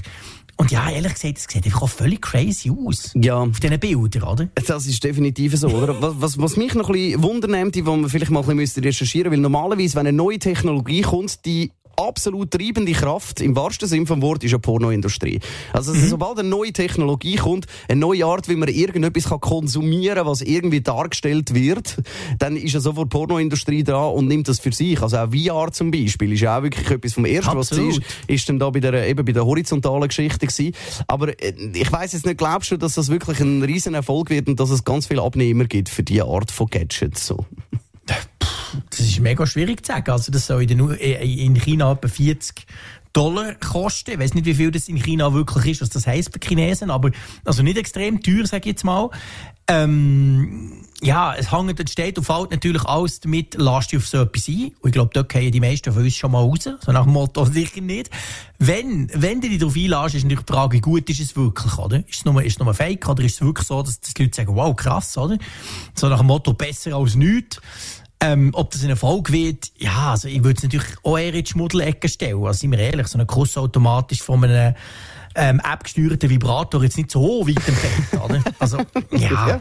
Und 0.57 0.71
ja, 0.71 0.89
ehrlich 0.89 1.13
gesagt, 1.13 1.37
es 1.37 1.45
sieht 1.45 1.67
einfach 1.67 1.83
auch 1.83 1.91
völlig 1.91 2.23
crazy 2.23 2.71
aus. 2.71 3.11
Ja. 3.15 3.37
Auf 3.37 3.61
diesen 3.61 3.79
Bildern, 3.79 4.23
oder? 4.23 4.49
Das 4.55 4.87
ist 4.87 5.05
definitiv 5.05 5.55
so, 5.55 5.69
oder? 5.69 6.01
Was, 6.01 6.15
was, 6.19 6.39
was 6.39 6.57
mich 6.57 6.75
noch 6.75 6.89
ein 6.89 6.95
bisschen 6.95 7.23
wundernimmt, 7.23 7.77
wo 7.85 7.95
man 7.95 8.09
vielleicht 8.09 8.31
mal 8.31 8.43
ein 8.43 8.57
bisschen 8.57 8.83
recherchieren 8.83 9.29
müsste, 9.29 9.37
weil 9.37 9.43
normalerweise, 9.43 9.95
wenn 9.97 10.07
eine 10.07 10.17
neue 10.17 10.39
Technologie 10.39 11.03
kommt, 11.03 11.45
die 11.45 11.73
absolut 11.97 12.51
treibende 12.51 12.93
Kraft, 12.93 13.41
im 13.41 13.57
wahrsten 13.57 13.89
Sinne 13.89 14.07
vom 14.07 14.23
Wort, 14.23 14.45
ist 14.45 14.53
eine 14.53 14.61
Pornoindustrie. 14.61 15.41
Also, 15.73 15.95
mhm. 15.95 16.09
sobald 16.09 16.39
eine 16.39 16.49
neue 16.49 16.73
Technologie 16.73 17.37
kommt, 17.37 17.67
eine 17.89 18.01
neue 18.01 18.25
Art, 18.27 18.49
wie 18.49 18.57
man 18.57 18.69
irgendetwas 18.69 19.29
kann 19.29 19.41
konsumieren 19.41 20.17
kann, 20.17 20.27
was 20.27 20.43
irgendwie 20.43 20.81
dargestellt 20.81 21.55
wird, 21.55 21.97
dann 22.39 22.57
ist 22.57 22.73
ja 22.73 22.81
sofort 22.81 23.13
die 23.13 23.17
Pornoindustrie 23.17 23.83
da 23.83 24.05
und 24.05 24.29
nimmt 24.29 24.49
das 24.49 24.61
für 24.61 24.73
sich. 24.73 25.01
Also 25.01 25.19
auch 25.19 25.29
VR 25.31 25.73
zum 25.73 25.91
Beispiel 25.91 26.33
ist 26.33 26.41
ja 26.41 26.59
auch 26.59 26.63
wirklich 26.63 26.91
etwas 26.91 27.15
vom 27.15 27.25
Ersten, 27.25 27.57
absolut. 27.57 27.89
was 27.89 27.99
ist, 27.99 28.05
ist 28.27 28.49
dann 28.49 28.59
da 28.59 28.71
bei 28.71 28.81
der, 28.81 29.09
eben 29.09 29.25
bei 29.25 29.33
der 29.33 29.45
horizontalen 29.45 30.09
Geschichte 30.09 30.47
gewesen. 30.47 30.75
Aber 31.07 31.29
äh, 31.43 31.53
ich 31.75 31.91
weiss 31.93 32.13
jetzt 32.13 32.27
nicht, 32.27 32.39
glaubst 32.39 32.71
du, 32.71 32.77
dass 32.77 32.95
das 32.95 33.09
wirklich 33.09 33.41
ein 33.41 33.63
riesen 33.63 33.95
Erfolg 33.95 34.31
wird 34.31 34.49
und 34.49 34.61
dass 34.61 34.71
es 34.71 34.85
ganz 34.85 35.07
viele 35.07 35.23
Abnehmer 35.23 35.65
gibt 35.65 35.89
für 35.89 36.03
diese 36.03 36.25
Art 36.25 36.51
von 36.51 36.69
Gadgets? 36.69 37.27
So? 37.27 37.47
Das 38.91 39.01
ist 39.01 39.21
mega 39.21 39.47
schwierig 39.47 39.85
zu 39.85 39.93
sagen. 39.93 40.11
Also 40.11 40.33
das 40.33 40.47
soll 40.47 40.63
in 40.71 41.55
China 41.55 41.93
etwa 41.93 42.09
40 42.09 42.67
Dollar 43.17 43.55
kosten. 43.55 44.11
Ich 44.11 44.19
weiß 44.19 44.35
nicht, 44.35 44.45
wie 44.45 44.55
viel 44.55 44.71
das 44.71 44.89
in 44.89 44.99
China 44.99 45.33
wirklich 45.33 45.73
ist, 45.73 45.81
was 45.81 45.89
das 45.89 46.07
heisst 46.07 46.35
für 46.35 46.39
Chinesen, 46.39 46.91
aber 46.91 47.11
also 47.47 47.63
nicht 47.63 47.79
extrem 47.79 48.23
teuer, 48.23 48.47
sage 48.47 48.69
ich 48.69 48.75
jetzt 48.75 48.85
mal. 48.85 49.09
Ähm, 49.69 50.85
ja, 51.01 51.35
es 51.35 51.51
hängt 51.51 51.81
und 51.81 51.91
steht 51.91 52.19
und 52.19 52.25
fällt 52.25 52.51
natürlich 52.51 52.85
alles 52.85 53.21
damit, 53.21 53.55
lasst 53.59 53.93
dich 53.93 53.99
auf 53.99 54.07
so 54.07 54.21
etwas 54.21 54.49
ein. 54.49 54.73
Und 54.81 54.91
ich 54.91 54.93
glaube, 54.93 55.11
dort 55.15 55.31
gehen 55.31 55.51
die 55.51 55.61
meisten 55.61 55.95
von 55.95 56.03
uns 56.03 56.15
schon 56.15 56.31
mal 56.31 56.43
raus. 56.43 56.69
So 56.85 56.93
nach 56.93 57.05
dem 57.05 57.15
Motto, 57.15 57.45
sicher 57.51 57.81
nicht. 57.81 58.11
Wenn, 58.59 59.11
wenn 59.15 59.41
du 59.41 59.49
dich 59.49 59.61
darauf 59.61 59.77
einlässt, 59.77 60.15
ist 60.15 60.25
natürlich 60.25 60.45
die 60.45 60.53
Frage, 60.53 60.81
gut 60.83 61.09
ist 61.09 61.21
es 61.21 61.37
wirklich, 61.37 61.79
oder? 61.79 62.07
Ist 62.07 62.19
es 62.19 62.25
nur, 62.27 62.43
ist 62.43 62.53
es 62.53 62.59
nur 62.59 62.75
Fake, 62.75 63.09
oder 63.09 63.25
ist 63.25 63.37
es 63.37 63.41
wirklich 63.41 63.67
so, 63.67 63.83
dass 63.83 63.99
die 63.99 64.23
Leute 64.23 64.37
sagen, 64.37 64.55
wow, 64.55 64.77
krass, 64.77 65.17
oder? 65.17 65.39
So 65.95 66.09
nach 66.11 66.19
dem 66.19 66.27
Motto, 66.27 66.53
besser 66.53 66.95
als 66.95 67.15
nichts. 67.15 67.61
Ähm, 68.19 68.51
ob 68.55 68.71
das 68.71 68.83
ein 68.83 68.91
Erfolg 68.91 69.31
wird, 69.31 69.73
ja, 69.77 70.13
also 70.13 70.27
ich 70.29 70.43
würde 70.43 70.57
es 70.57 70.63
natürlich 70.63 70.87
auch 71.03 71.19
eher 71.19 71.35
in 71.35 71.45
die 71.45 71.51
Schmuddelecke 71.51 72.09
stellen. 72.09 72.43
Also, 72.45 72.61
sind 72.61 72.71
wir 72.73 72.79
ehrlich, 72.79 73.09
so 73.09 73.19
ein 73.19 73.27
Kuss 73.27 73.59
automatisch 73.59 74.23
von 74.23 74.43
einem 74.43 74.75
ähm, 75.35 75.61
App-gesteuerten 75.61 76.31
Vibrator 76.31 76.83
jetzt 76.83 76.97
nicht 76.97 77.11
so 77.11 77.47
weit 77.47 77.57
entfernt, 77.69 78.25
oder? 78.25 78.43
Also, 78.59 78.79
ja. 79.11 79.49
ja. 79.49 79.61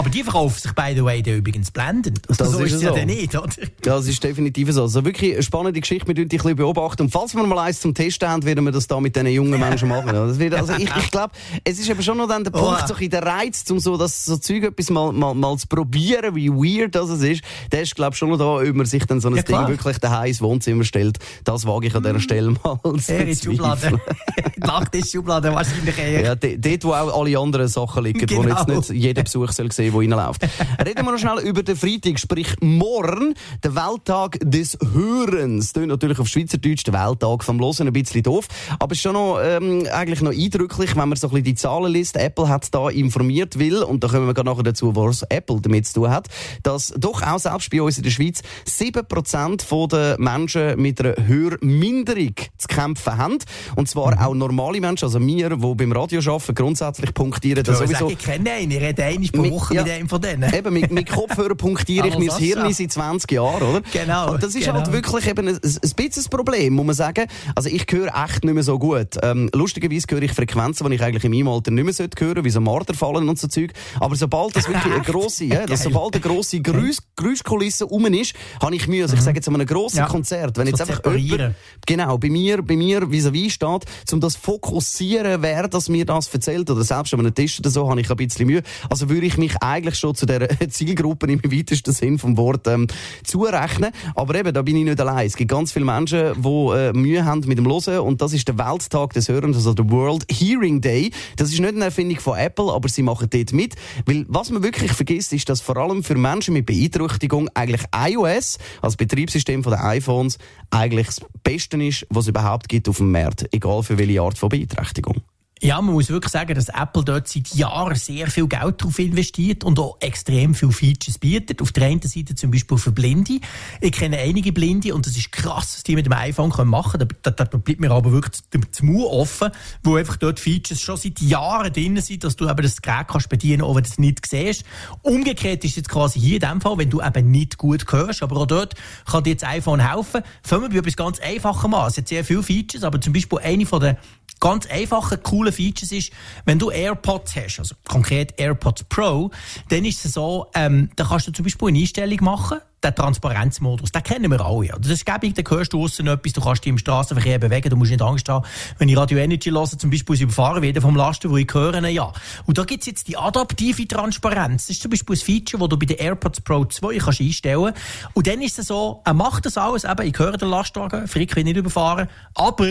Aber 0.00 0.08
die 0.08 0.22
verkaufen 0.22 0.58
sich, 0.58 0.72
by 0.72 0.94
the 0.96 1.04
way, 1.04 1.20
übrigens 1.20 1.70
blendend. 1.70 2.22
Das 2.26 2.38
so 2.38 2.60
ist 2.60 2.72
es 2.72 2.80
ja 2.80 2.94
so. 2.94 3.04
nicht, 3.04 3.36
oder? 3.36 3.50
Das 3.82 4.06
ist 4.06 4.24
definitiv 4.24 4.72
so. 4.72 4.80
Also 4.80 5.04
wirklich 5.04 5.34
eine 5.34 5.42
spannende 5.42 5.78
Geschichte, 5.78 6.08
wir 6.08 6.14
die 6.14 6.22
ein 6.22 6.28
bisschen 6.28 6.56
beobachten. 6.56 7.02
Und 7.02 7.10
falls 7.10 7.34
wir 7.34 7.42
mal 7.42 7.58
eins 7.58 7.80
zum 7.80 7.92
Testen 7.92 8.26
haben, 8.26 8.42
werden 8.46 8.64
wir 8.64 8.72
das 8.72 8.86
da 8.86 8.98
mit 8.98 9.14
diesen 9.14 9.28
jungen 9.28 9.60
Menschen 9.60 9.88
machen. 9.90 10.14
Das 10.14 10.38
wird, 10.38 10.54
also 10.54 10.72
ich, 10.72 10.88
ich 10.96 11.10
glaube, 11.10 11.34
es 11.64 11.78
ist 11.78 11.90
eben 11.90 12.02
schon 12.02 12.16
noch 12.16 12.28
dann 12.28 12.44
der 12.44 12.50
Punkt, 12.50 12.82
oh. 12.82 12.86
so 12.86 12.94
der 12.94 13.22
Reiz, 13.22 13.70
um 13.70 13.78
so 13.78 13.98
das 13.98 14.24
so 14.24 14.38
Zeug 14.38 14.62
etwas 14.62 14.88
mal, 14.88 15.12
mal, 15.12 15.34
mal 15.34 15.58
zu 15.58 15.66
probieren, 15.66 16.34
wie 16.34 16.48
weird 16.48 16.94
das 16.94 17.10
ist. 17.10 17.42
Der 17.70 17.82
ist, 17.82 17.94
glaube 17.94 18.14
ich, 18.14 18.18
schon 18.18 18.30
noch 18.30 18.38
da, 18.38 18.54
ob 18.54 18.74
man 18.74 18.86
sich 18.86 19.04
dann 19.04 19.20
so 19.20 19.28
ein 19.28 19.36
ja, 19.36 19.42
Ding 19.42 19.68
wirklich 19.68 19.98
daheim 19.98 20.28
ins 20.28 20.40
Wohnzimmer 20.40 20.84
stellt. 20.84 21.18
Das 21.44 21.66
wage 21.66 21.88
ich 21.88 21.94
an 21.94 22.02
dieser 22.02 22.20
Stelle 22.20 22.52
mal 22.52 22.80
zu 22.98 23.12
Eher 23.12 23.20
in 23.20 23.26
die 23.26 23.36
Schublade. 23.36 24.00
Nachttischschublade 24.56 25.52
wahrscheinlich 25.52 25.98
eher. 25.98 26.22
Ja, 26.22 26.34
dort, 26.34 26.84
wo 26.84 26.92
auch 26.92 27.20
alle 27.20 27.38
anderen 27.38 27.68
Sachen 27.68 28.04
liegen, 28.04 28.26
genau. 28.26 28.44
wo 28.44 28.72
jetzt 28.72 28.90
nicht 28.90 29.02
jeder 29.02 29.22
Besuch 29.22 29.52
soll 29.52 29.70
sehen, 29.72 29.89
der 29.90 29.98
reinläuft. 29.98 30.42
Reden 30.84 31.04
wir 31.04 31.12
noch 31.12 31.18
schnell 31.18 31.38
über 31.40 31.62
den 31.62 31.76
Freitag, 31.76 32.18
sprich 32.18 32.54
morgen, 32.60 33.34
der 33.62 33.74
Welttag 33.74 34.38
des 34.42 34.78
Hörens. 34.92 35.72
Das 35.72 35.86
natürlich 35.86 36.18
auf 36.18 36.28
Schweizerdeutsch 36.28 36.84
der 36.84 36.94
Welttag 36.94 37.44
vom 37.44 37.58
Losen 37.58 37.86
ein 37.86 37.92
bisschen 37.92 38.22
doof, 38.22 38.46
aber 38.78 38.92
es 38.92 38.98
ist 38.98 39.02
schon 39.02 39.14
noch, 39.14 39.40
ähm, 39.42 39.86
eigentlich 39.92 40.20
noch 40.22 40.32
eindrücklich, 40.32 40.96
wenn 40.96 41.08
man 41.08 41.16
so 41.16 41.28
ein 41.28 41.30
bisschen 41.30 41.44
die 41.44 41.54
Zahlen 41.54 41.92
liest. 41.92 42.16
Apple 42.16 42.48
hat 42.48 42.72
da 42.74 42.88
informiert 42.88 43.58
will, 43.58 43.82
und 43.82 44.04
da 44.04 44.08
kommen 44.08 44.26
wir 44.26 44.44
nachher 44.44 44.62
dazu, 44.62 44.94
was 44.94 45.22
Apple 45.28 45.60
damit 45.60 45.86
zu 45.86 46.00
tun 46.00 46.10
hat, 46.10 46.28
dass 46.62 46.92
doch 46.96 47.22
auch 47.22 47.38
selbst 47.38 47.70
bei 47.70 47.82
uns 47.82 47.98
in 47.98 48.04
der 48.04 48.10
Schweiz 48.10 48.42
7% 48.66 49.88
der 49.88 50.16
Menschen 50.18 50.80
mit 50.80 51.00
einer 51.00 51.14
Hörminderung 51.26 52.34
zu 52.58 52.68
kämpfen 52.68 53.16
haben. 53.16 53.38
Und 53.76 53.88
zwar 53.88 54.16
mhm. 54.16 54.22
auch 54.22 54.34
normale 54.34 54.80
Menschen, 54.80 55.04
also 55.06 55.20
wir, 55.20 55.50
die 55.50 55.74
beim 55.74 55.92
Radio 55.92 56.20
arbeiten, 56.20 56.54
grundsätzlich 56.54 57.14
punktieren 57.14 57.64
das 57.64 57.78
sowieso. 57.78 58.08
Sagen, 58.08 58.10
ich 58.10 58.18
kenne 58.18 58.50
einen, 58.52 58.70
ich 58.70 58.80
rede 58.80 59.04
einmal 59.04 59.28
pro 59.28 59.50
Woche 59.50 59.69
ja, 59.74 59.82
mit 59.82 59.92
einem 59.92 60.08
von 60.08 60.20
denen. 60.20 60.52
Eben, 60.52 60.72
mit, 60.72 60.90
mit 60.90 61.10
Kopfhörer 61.10 61.54
punktiere 61.54 62.08
ich 62.08 62.18
mein 62.18 62.36
Hirn 62.36 62.72
seit 62.72 62.92
20 62.92 63.30
Jahren, 63.32 63.62
oder? 63.62 63.82
Genau. 63.92 64.32
Und 64.32 64.42
das 64.42 64.54
ist 64.54 64.64
genau. 64.64 64.78
halt 64.78 64.92
wirklich 64.92 65.26
eben 65.28 65.48
ein, 65.48 65.54
ein 65.54 65.60
bisschen 65.60 66.24
ein 66.24 66.30
Problem, 66.30 66.74
muss 66.74 66.86
man 66.86 66.94
sagen. 66.94 67.26
Also 67.54 67.68
ich 67.68 67.86
höre 67.90 68.08
echt 68.08 68.44
nicht 68.44 68.54
mehr 68.54 68.62
so 68.62 68.78
gut. 68.78 69.16
Ähm, 69.22 69.50
lustigerweise 69.54 70.06
höre 70.10 70.22
ich 70.22 70.32
Frequenzen, 70.32 70.88
die 70.88 70.96
ich 70.96 71.02
eigentlich 71.02 71.24
in 71.24 71.32
meinem 71.32 71.48
Alter 71.48 71.70
nicht 71.70 71.84
mehr 71.84 71.94
hören 71.94 72.10
sollte, 72.18 72.44
wie 72.44 72.50
so 72.50 72.60
Marderfallen 72.60 73.28
und 73.28 73.38
so 73.38 73.48
Zeug. 73.48 73.72
Aber 73.98 74.16
sobald 74.16 74.56
das 74.56 74.68
wirklich 74.68 74.92
eine 74.92 75.02
grosse, 75.02 75.44
ja, 75.44 75.66
dass 75.66 75.82
sobald 75.82 76.14
eine 76.14 76.22
grosse 76.22 76.60
Geräusch, 76.60 76.98
Geräuschkulisse 77.16 77.84
rum 77.84 78.06
ist, 78.06 78.34
habe 78.62 78.74
ich 78.74 78.88
Mühe. 78.88 79.02
Also 79.02 79.14
ich 79.14 79.20
mhm. 79.20 79.24
sage 79.24 79.36
jetzt 79.36 79.48
an 79.48 79.54
einem 79.54 79.66
grossen 79.66 79.98
ja. 79.98 80.06
Konzert, 80.06 80.56
wenn 80.56 80.66
so 80.66 80.70
jetzt 80.70 80.80
einfach 80.80 81.16
jemand, 81.16 81.54
genau, 81.86 82.18
bei 82.18 82.30
mir, 82.30 82.62
bei 82.62 82.76
mir 82.76 83.10
vis-à-vis 83.10 83.52
steht, 83.52 83.84
um 84.12 84.20
das 84.20 84.36
fokussieren, 84.36 85.42
wer 85.42 85.68
das 85.68 85.88
mir 85.88 86.04
das 86.04 86.32
erzählt, 86.32 86.70
oder 86.70 86.82
selbst 86.82 87.12
an 87.14 87.20
einem 87.20 87.34
Tisch 87.34 87.58
oder 87.60 87.70
so, 87.70 87.88
habe 87.88 88.00
ich 88.00 88.10
ein 88.10 88.16
bisschen 88.16 88.46
Mühe. 88.46 88.62
Also 88.88 89.08
würde 89.08 89.26
ich 89.26 89.36
mich 89.36 89.59
eigentlich 89.60 89.96
schon 89.96 90.14
zu 90.14 90.26
der 90.26 90.48
Zielgruppe 90.70 91.26
im 91.26 91.40
weitesten 91.44 91.92
Sinn 91.92 92.18
vom 92.18 92.36
Wort 92.36 92.66
ähm, 92.66 92.86
zurechnen. 93.24 93.90
Aber 94.14 94.34
eben, 94.34 94.52
da 94.52 94.62
bin 94.62 94.76
ich 94.76 94.84
nicht 94.84 95.00
allein. 95.00 95.26
Es 95.26 95.36
gibt 95.36 95.50
ganz 95.50 95.72
viele 95.72 95.84
Menschen, 95.84 96.42
die 96.42 96.48
äh, 96.48 96.92
Mühe 96.92 97.24
haben 97.24 97.42
mit 97.46 97.58
dem 97.58 97.66
Hören 97.66 98.00
und 98.00 98.20
das 98.20 98.32
ist 98.32 98.48
der 98.48 98.58
Welttag 98.58 99.12
des 99.12 99.28
Hörens, 99.28 99.56
also 99.56 99.74
der 99.74 99.90
World 99.90 100.24
Hearing 100.30 100.80
Day. 100.80 101.10
Das 101.36 101.52
ist 101.52 101.60
nicht 101.60 101.74
eine 101.74 101.84
Erfindung 101.84 102.18
von 102.18 102.38
Apple, 102.38 102.72
aber 102.72 102.88
sie 102.88 103.02
machen 103.02 103.28
dort 103.30 103.52
mit. 103.52 103.74
Weil 104.06 104.24
was 104.28 104.50
man 104.50 104.62
wirklich 104.62 104.92
vergisst, 104.92 105.32
ist, 105.32 105.48
dass 105.48 105.60
vor 105.60 105.76
allem 105.76 106.02
für 106.02 106.16
Menschen 106.16 106.54
mit 106.54 106.66
Beeinträchtigung 106.66 107.48
eigentlich 107.54 107.82
iOS 107.94 108.58
als 108.82 108.96
Betriebssystem 108.96 109.62
von 109.62 109.72
den 109.72 109.80
iPhones 109.80 110.38
eigentlich 110.70 111.06
das 111.06 111.20
Beste 111.42 111.82
ist, 111.82 112.06
was 112.10 112.24
es 112.24 112.28
überhaupt 112.28 112.68
gibt 112.68 112.88
auf 112.88 112.98
dem 112.98 113.10
Markt, 113.10 113.46
egal 113.52 113.82
für 113.82 113.98
welche 113.98 114.22
Art 114.22 114.38
von 114.38 114.48
Beeinträchtigung. 114.48 115.22
Ja, 115.62 115.78
man 115.82 115.92
muss 115.92 116.08
wirklich 116.08 116.32
sagen, 116.32 116.54
dass 116.54 116.70
Apple 116.70 117.04
dort 117.04 117.28
seit 117.28 117.48
Jahren 117.48 117.94
sehr 117.94 118.28
viel 118.28 118.48
Geld 118.48 118.80
darauf 118.80 118.98
investiert 118.98 119.62
und 119.62 119.78
auch 119.78 119.98
extrem 120.00 120.54
viele 120.54 120.72
Features 120.72 121.18
bietet. 121.18 121.60
Auf 121.60 121.70
der 121.72 121.86
einen 121.86 122.00
Seite 122.00 122.34
zum 122.34 122.50
Beispiel 122.50 122.78
für 122.78 122.92
Blinde. 122.92 123.40
Ich 123.82 123.92
kenne 123.92 124.16
einige 124.16 124.52
Blinde 124.54 124.94
und 124.94 125.04
das 125.04 125.18
ist 125.18 125.30
krass, 125.32 125.74
was 125.74 125.82
die 125.82 125.96
mit 125.96 126.06
dem 126.06 126.14
iPhone 126.14 126.48
machen 126.66 126.92
können. 126.92 127.08
Da, 127.20 127.30
da, 127.30 127.44
da 127.44 127.58
bleibt 127.58 127.78
mir 127.78 127.90
aber 127.90 128.10
wirklich 128.10 128.40
das 128.70 128.82
Mund 128.82 129.04
offen, 129.04 129.50
wo 129.82 129.96
einfach 129.96 130.16
dort 130.16 130.40
Features 130.40 130.80
schon 130.80 130.96
seit 130.96 131.20
Jahren 131.20 131.70
drin 131.70 132.00
sind, 132.00 132.24
dass 132.24 132.36
du 132.36 132.48
eben 132.48 132.62
das 132.62 132.80
Gerät 132.80 133.08
kannst 133.08 133.28
bedienen, 133.28 133.60
auch 133.60 133.74
wenn 133.74 133.82
du 133.82 133.90
es 133.90 133.98
nicht 133.98 134.24
siehst. 134.24 134.64
Umgekehrt 135.02 135.62
ist 135.64 135.72
es 135.72 135.76
jetzt 135.76 135.88
quasi 135.90 136.20
hier 136.20 136.36
in 136.36 136.48
dem 136.48 136.60
Fall, 136.62 136.78
wenn 136.78 136.88
du 136.88 137.02
eben 137.02 137.30
nicht 137.30 137.58
gut 137.58 137.84
hörst, 137.92 138.22
aber 138.22 138.38
auch 138.38 138.46
dort 138.46 138.76
kann 139.04 139.24
dir 139.24 139.34
das 139.34 139.46
iPhone 139.46 139.86
helfen. 139.86 140.22
Fangen 140.42 140.72
wir 140.72 140.80
bei 140.80 140.88
etwas 140.88 140.96
ganz 140.96 141.20
Einfachem 141.20 141.74
an. 141.74 141.88
Es 141.88 141.98
hat 141.98 142.08
sehr 142.08 142.24
viele 142.24 142.42
Features, 142.42 142.82
aber 142.82 142.98
zum 142.98 143.12
Beispiel 143.12 143.40
eine 143.40 143.66
von 143.66 143.80
den 143.80 143.98
ganz 144.40 144.66
einfachen, 144.66 145.22
coolen 145.22 145.49
Features 145.52 145.92
ist, 145.92 146.12
wenn 146.44 146.58
du 146.58 146.70
AirPods 146.70 147.36
hast, 147.36 147.58
also 147.58 147.74
konkret 147.88 148.38
AirPods 148.38 148.84
Pro, 148.84 149.30
dann 149.68 149.84
ist 149.84 150.04
es 150.04 150.14
so, 150.14 150.46
ähm, 150.54 150.90
da 150.96 151.04
kannst 151.04 151.28
du 151.28 151.32
zum 151.32 151.44
Beispiel 151.44 151.68
eine 151.68 151.78
Einstellung 151.78 152.18
machen, 152.22 152.58
der 152.82 152.94
Transparenzmodus, 152.94 153.92
den 153.92 154.02
kennen 154.02 154.30
wir 154.30 154.40
alle. 154.40 154.68
Das 154.78 154.90
ist 154.90 155.04
gäbig, 155.04 155.34
da 155.34 155.42
hörst 155.50 155.72
du 155.72 155.82
aussen 155.82 156.06
etwas, 156.06 156.32
du 156.32 156.40
kannst 156.40 156.64
dich 156.64 156.70
im 156.70 156.78
Straßenverkehr 156.78 157.38
bewegen, 157.38 157.70
du 157.70 157.76
musst 157.76 157.90
nicht 157.90 158.02
Angst 158.02 158.28
haben, 158.28 158.46
wenn 158.78 158.88
ich 158.88 158.96
Radio 158.96 159.18
Energy 159.18 159.50
höre, 159.50 159.66
zum 159.66 159.90
Beispiel 159.90 160.16
sie 160.16 160.24
überfahren 160.24 160.62
wieder 160.62 160.80
vom 160.80 160.96
Lasten, 160.96 161.30
wo 161.30 161.36
ich 161.36 161.52
höre, 161.52 161.86
ja. 161.88 162.12
Und 162.46 162.58
da 162.58 162.64
gibt's 162.64 162.86
jetzt 162.86 163.08
die 163.08 163.16
adaptive 163.16 163.86
Transparenz. 163.86 164.66
Das 164.66 164.76
ist 164.76 164.82
zum 164.82 164.90
Beispiel 164.90 165.16
ein 165.16 165.20
Feature, 165.20 165.60
das 165.60 165.68
du 165.68 165.78
bei 165.78 165.86
den 165.86 165.98
AirPods 165.98 166.40
Pro 166.40 166.64
2 166.64 166.98
kannst 166.98 167.20
einstellen 167.20 167.72
Und 168.14 168.26
dann 168.26 168.40
ist 168.40 168.58
es 168.58 168.68
so, 168.68 169.02
er 169.04 169.14
macht 169.14 169.46
das 169.46 169.58
alles, 169.58 169.84
eben, 169.84 170.06
ich 170.06 170.18
höre 170.18 170.36
den 170.36 170.48
Lastwagen, 170.48 171.06
Frick 171.06 171.36
will 171.36 171.44
nicht 171.44 171.56
überfahren, 171.56 172.08
aber 172.34 172.70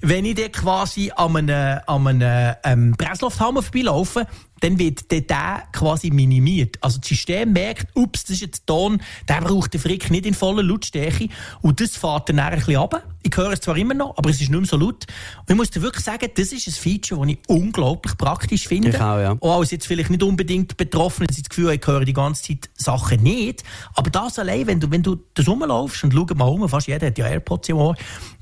wenn 0.00 0.24
ich 0.24 0.34
dann 0.34 0.52
quasi 0.52 1.12
an 1.14 1.36
einem, 1.36 1.80
an 1.86 2.06
einem 2.06 2.54
ähm, 2.64 2.94
Presslufthammer 2.96 3.62
vorbeilaufe, 3.62 4.26
dann 4.62 4.78
wird 4.78 5.10
der 5.10 5.64
quasi 5.72 6.10
minimiert. 6.10 6.78
Also 6.80 6.98
das 6.98 7.08
System 7.08 7.52
merkt, 7.52 7.88
ups, 7.94 8.22
das 8.24 8.36
ist 8.36 8.42
jetzt 8.42 8.66
Ton, 8.66 9.02
der 9.28 9.40
braucht 9.40 9.74
den 9.74 9.80
Frick 9.80 10.10
nicht 10.10 10.24
in 10.24 10.34
voller 10.34 10.62
Lautstärke 10.62 11.28
und 11.60 11.80
das 11.80 11.96
fährt 11.96 12.28
dann 12.28 12.38
ein 12.38 12.56
bisschen 12.56 12.76
runter. 12.76 13.02
Ich 13.22 13.36
höre 13.36 13.52
es 13.52 13.60
zwar 13.60 13.76
immer 13.76 13.94
noch, 13.94 14.16
aber 14.16 14.30
es 14.30 14.40
ist 14.40 14.50
nicht 14.50 14.58
mehr 14.58 14.66
so 14.66 14.76
laut. 14.76 15.06
Und 15.38 15.50
ich 15.50 15.54
muss 15.54 15.70
dir 15.70 15.82
wirklich 15.82 16.04
sagen, 16.04 16.28
das 16.34 16.52
ist 16.52 16.66
ein 16.66 16.72
Feature, 16.72 17.20
das 17.20 17.30
ich 17.30 17.38
unglaublich 17.48 18.16
praktisch 18.16 18.68
finde. 18.68 18.90
Ich 18.90 18.96
auch, 18.96 19.18
ja. 19.18 19.36
Auch 19.40 19.60
als 19.60 19.70
jetzt 19.70 19.86
vielleicht 19.86 20.10
nicht 20.10 20.22
unbedingt 20.22 20.76
betroffen, 20.76 21.26
dass 21.26 21.36
ich 21.36 21.44
das 21.44 21.50
Gefühl 21.50 21.72
ich 21.72 21.86
höre 21.86 22.04
die 22.04 22.12
ganze 22.12 22.42
Zeit 22.42 22.70
Sachen 22.74 23.22
nicht. 23.22 23.62
Aber 23.94 24.10
das 24.10 24.38
allein, 24.38 24.66
wenn 24.66 24.80
du, 24.80 24.90
wenn 24.90 25.02
du 25.02 25.16
das 25.34 25.48
rumlaufst 25.48 26.04
und 26.04 26.12
schau 26.12 26.26
mal 26.34 26.46
um, 26.46 26.68
fast 26.68 26.88
jeder 26.88 27.06
hat 27.06 27.18
ja 27.18 27.26
AirPods 27.26 27.68
im 27.68 27.76
Ohr, 27.76 27.96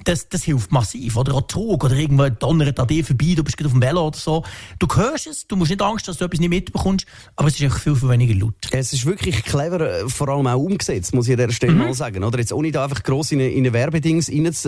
das, 0.04 0.28
das 0.28 0.44
hilft 0.44 0.72
massiv. 0.72 1.16
Oder 1.16 1.34
auch 1.34 1.42
Trug 1.42 1.84
oder 1.84 1.94
irgendwo 1.94 2.28
donnert 2.28 2.78
an 2.80 2.86
dir 2.86 3.04
vorbei, 3.04 3.34
du 3.36 3.44
bist 3.44 3.56
gerade 3.56 3.68
auf 3.68 3.72
dem 3.72 3.82
Velo 3.82 4.06
oder 4.06 4.18
so. 4.18 4.44
Du 4.78 4.86
hörst 4.94 5.26
es, 5.26 5.46
du 5.46 5.56
musst 5.56 5.70
nicht 5.70 5.82
Angst, 5.82 6.08
dass 6.08 6.16
du 6.16 6.24
etwas 6.24 6.40
nicht 6.40 6.48
mitbekommst, 6.48 7.06
aber 7.36 7.48
es 7.48 7.54
ist 7.54 7.62
einfach 7.62 7.80
viel, 7.80 7.94
viel 7.94 8.08
weniger 8.08 8.34
laut. 8.34 8.54
Es 8.70 8.92
ist 8.92 9.04
wirklich 9.04 9.42
clever, 9.44 9.80
äh, 9.80 10.08
vor 10.08 10.28
allem 10.28 10.46
auch 10.46 10.58
umgesetzt, 10.58 11.14
muss 11.14 11.28
ich 11.28 11.32
an 11.32 11.38
dieser 11.38 11.52
Stelle 11.52 11.72
mhm. 11.72 11.78
mal 11.78 11.94
sagen. 11.94 12.24
Oder 12.24 12.38
jetzt 12.38 12.52
ohne 12.52 12.70
da 12.70 12.84
einfach 12.84 13.02
gross 13.02 13.32
in 13.32 13.40
eine, 13.40 13.72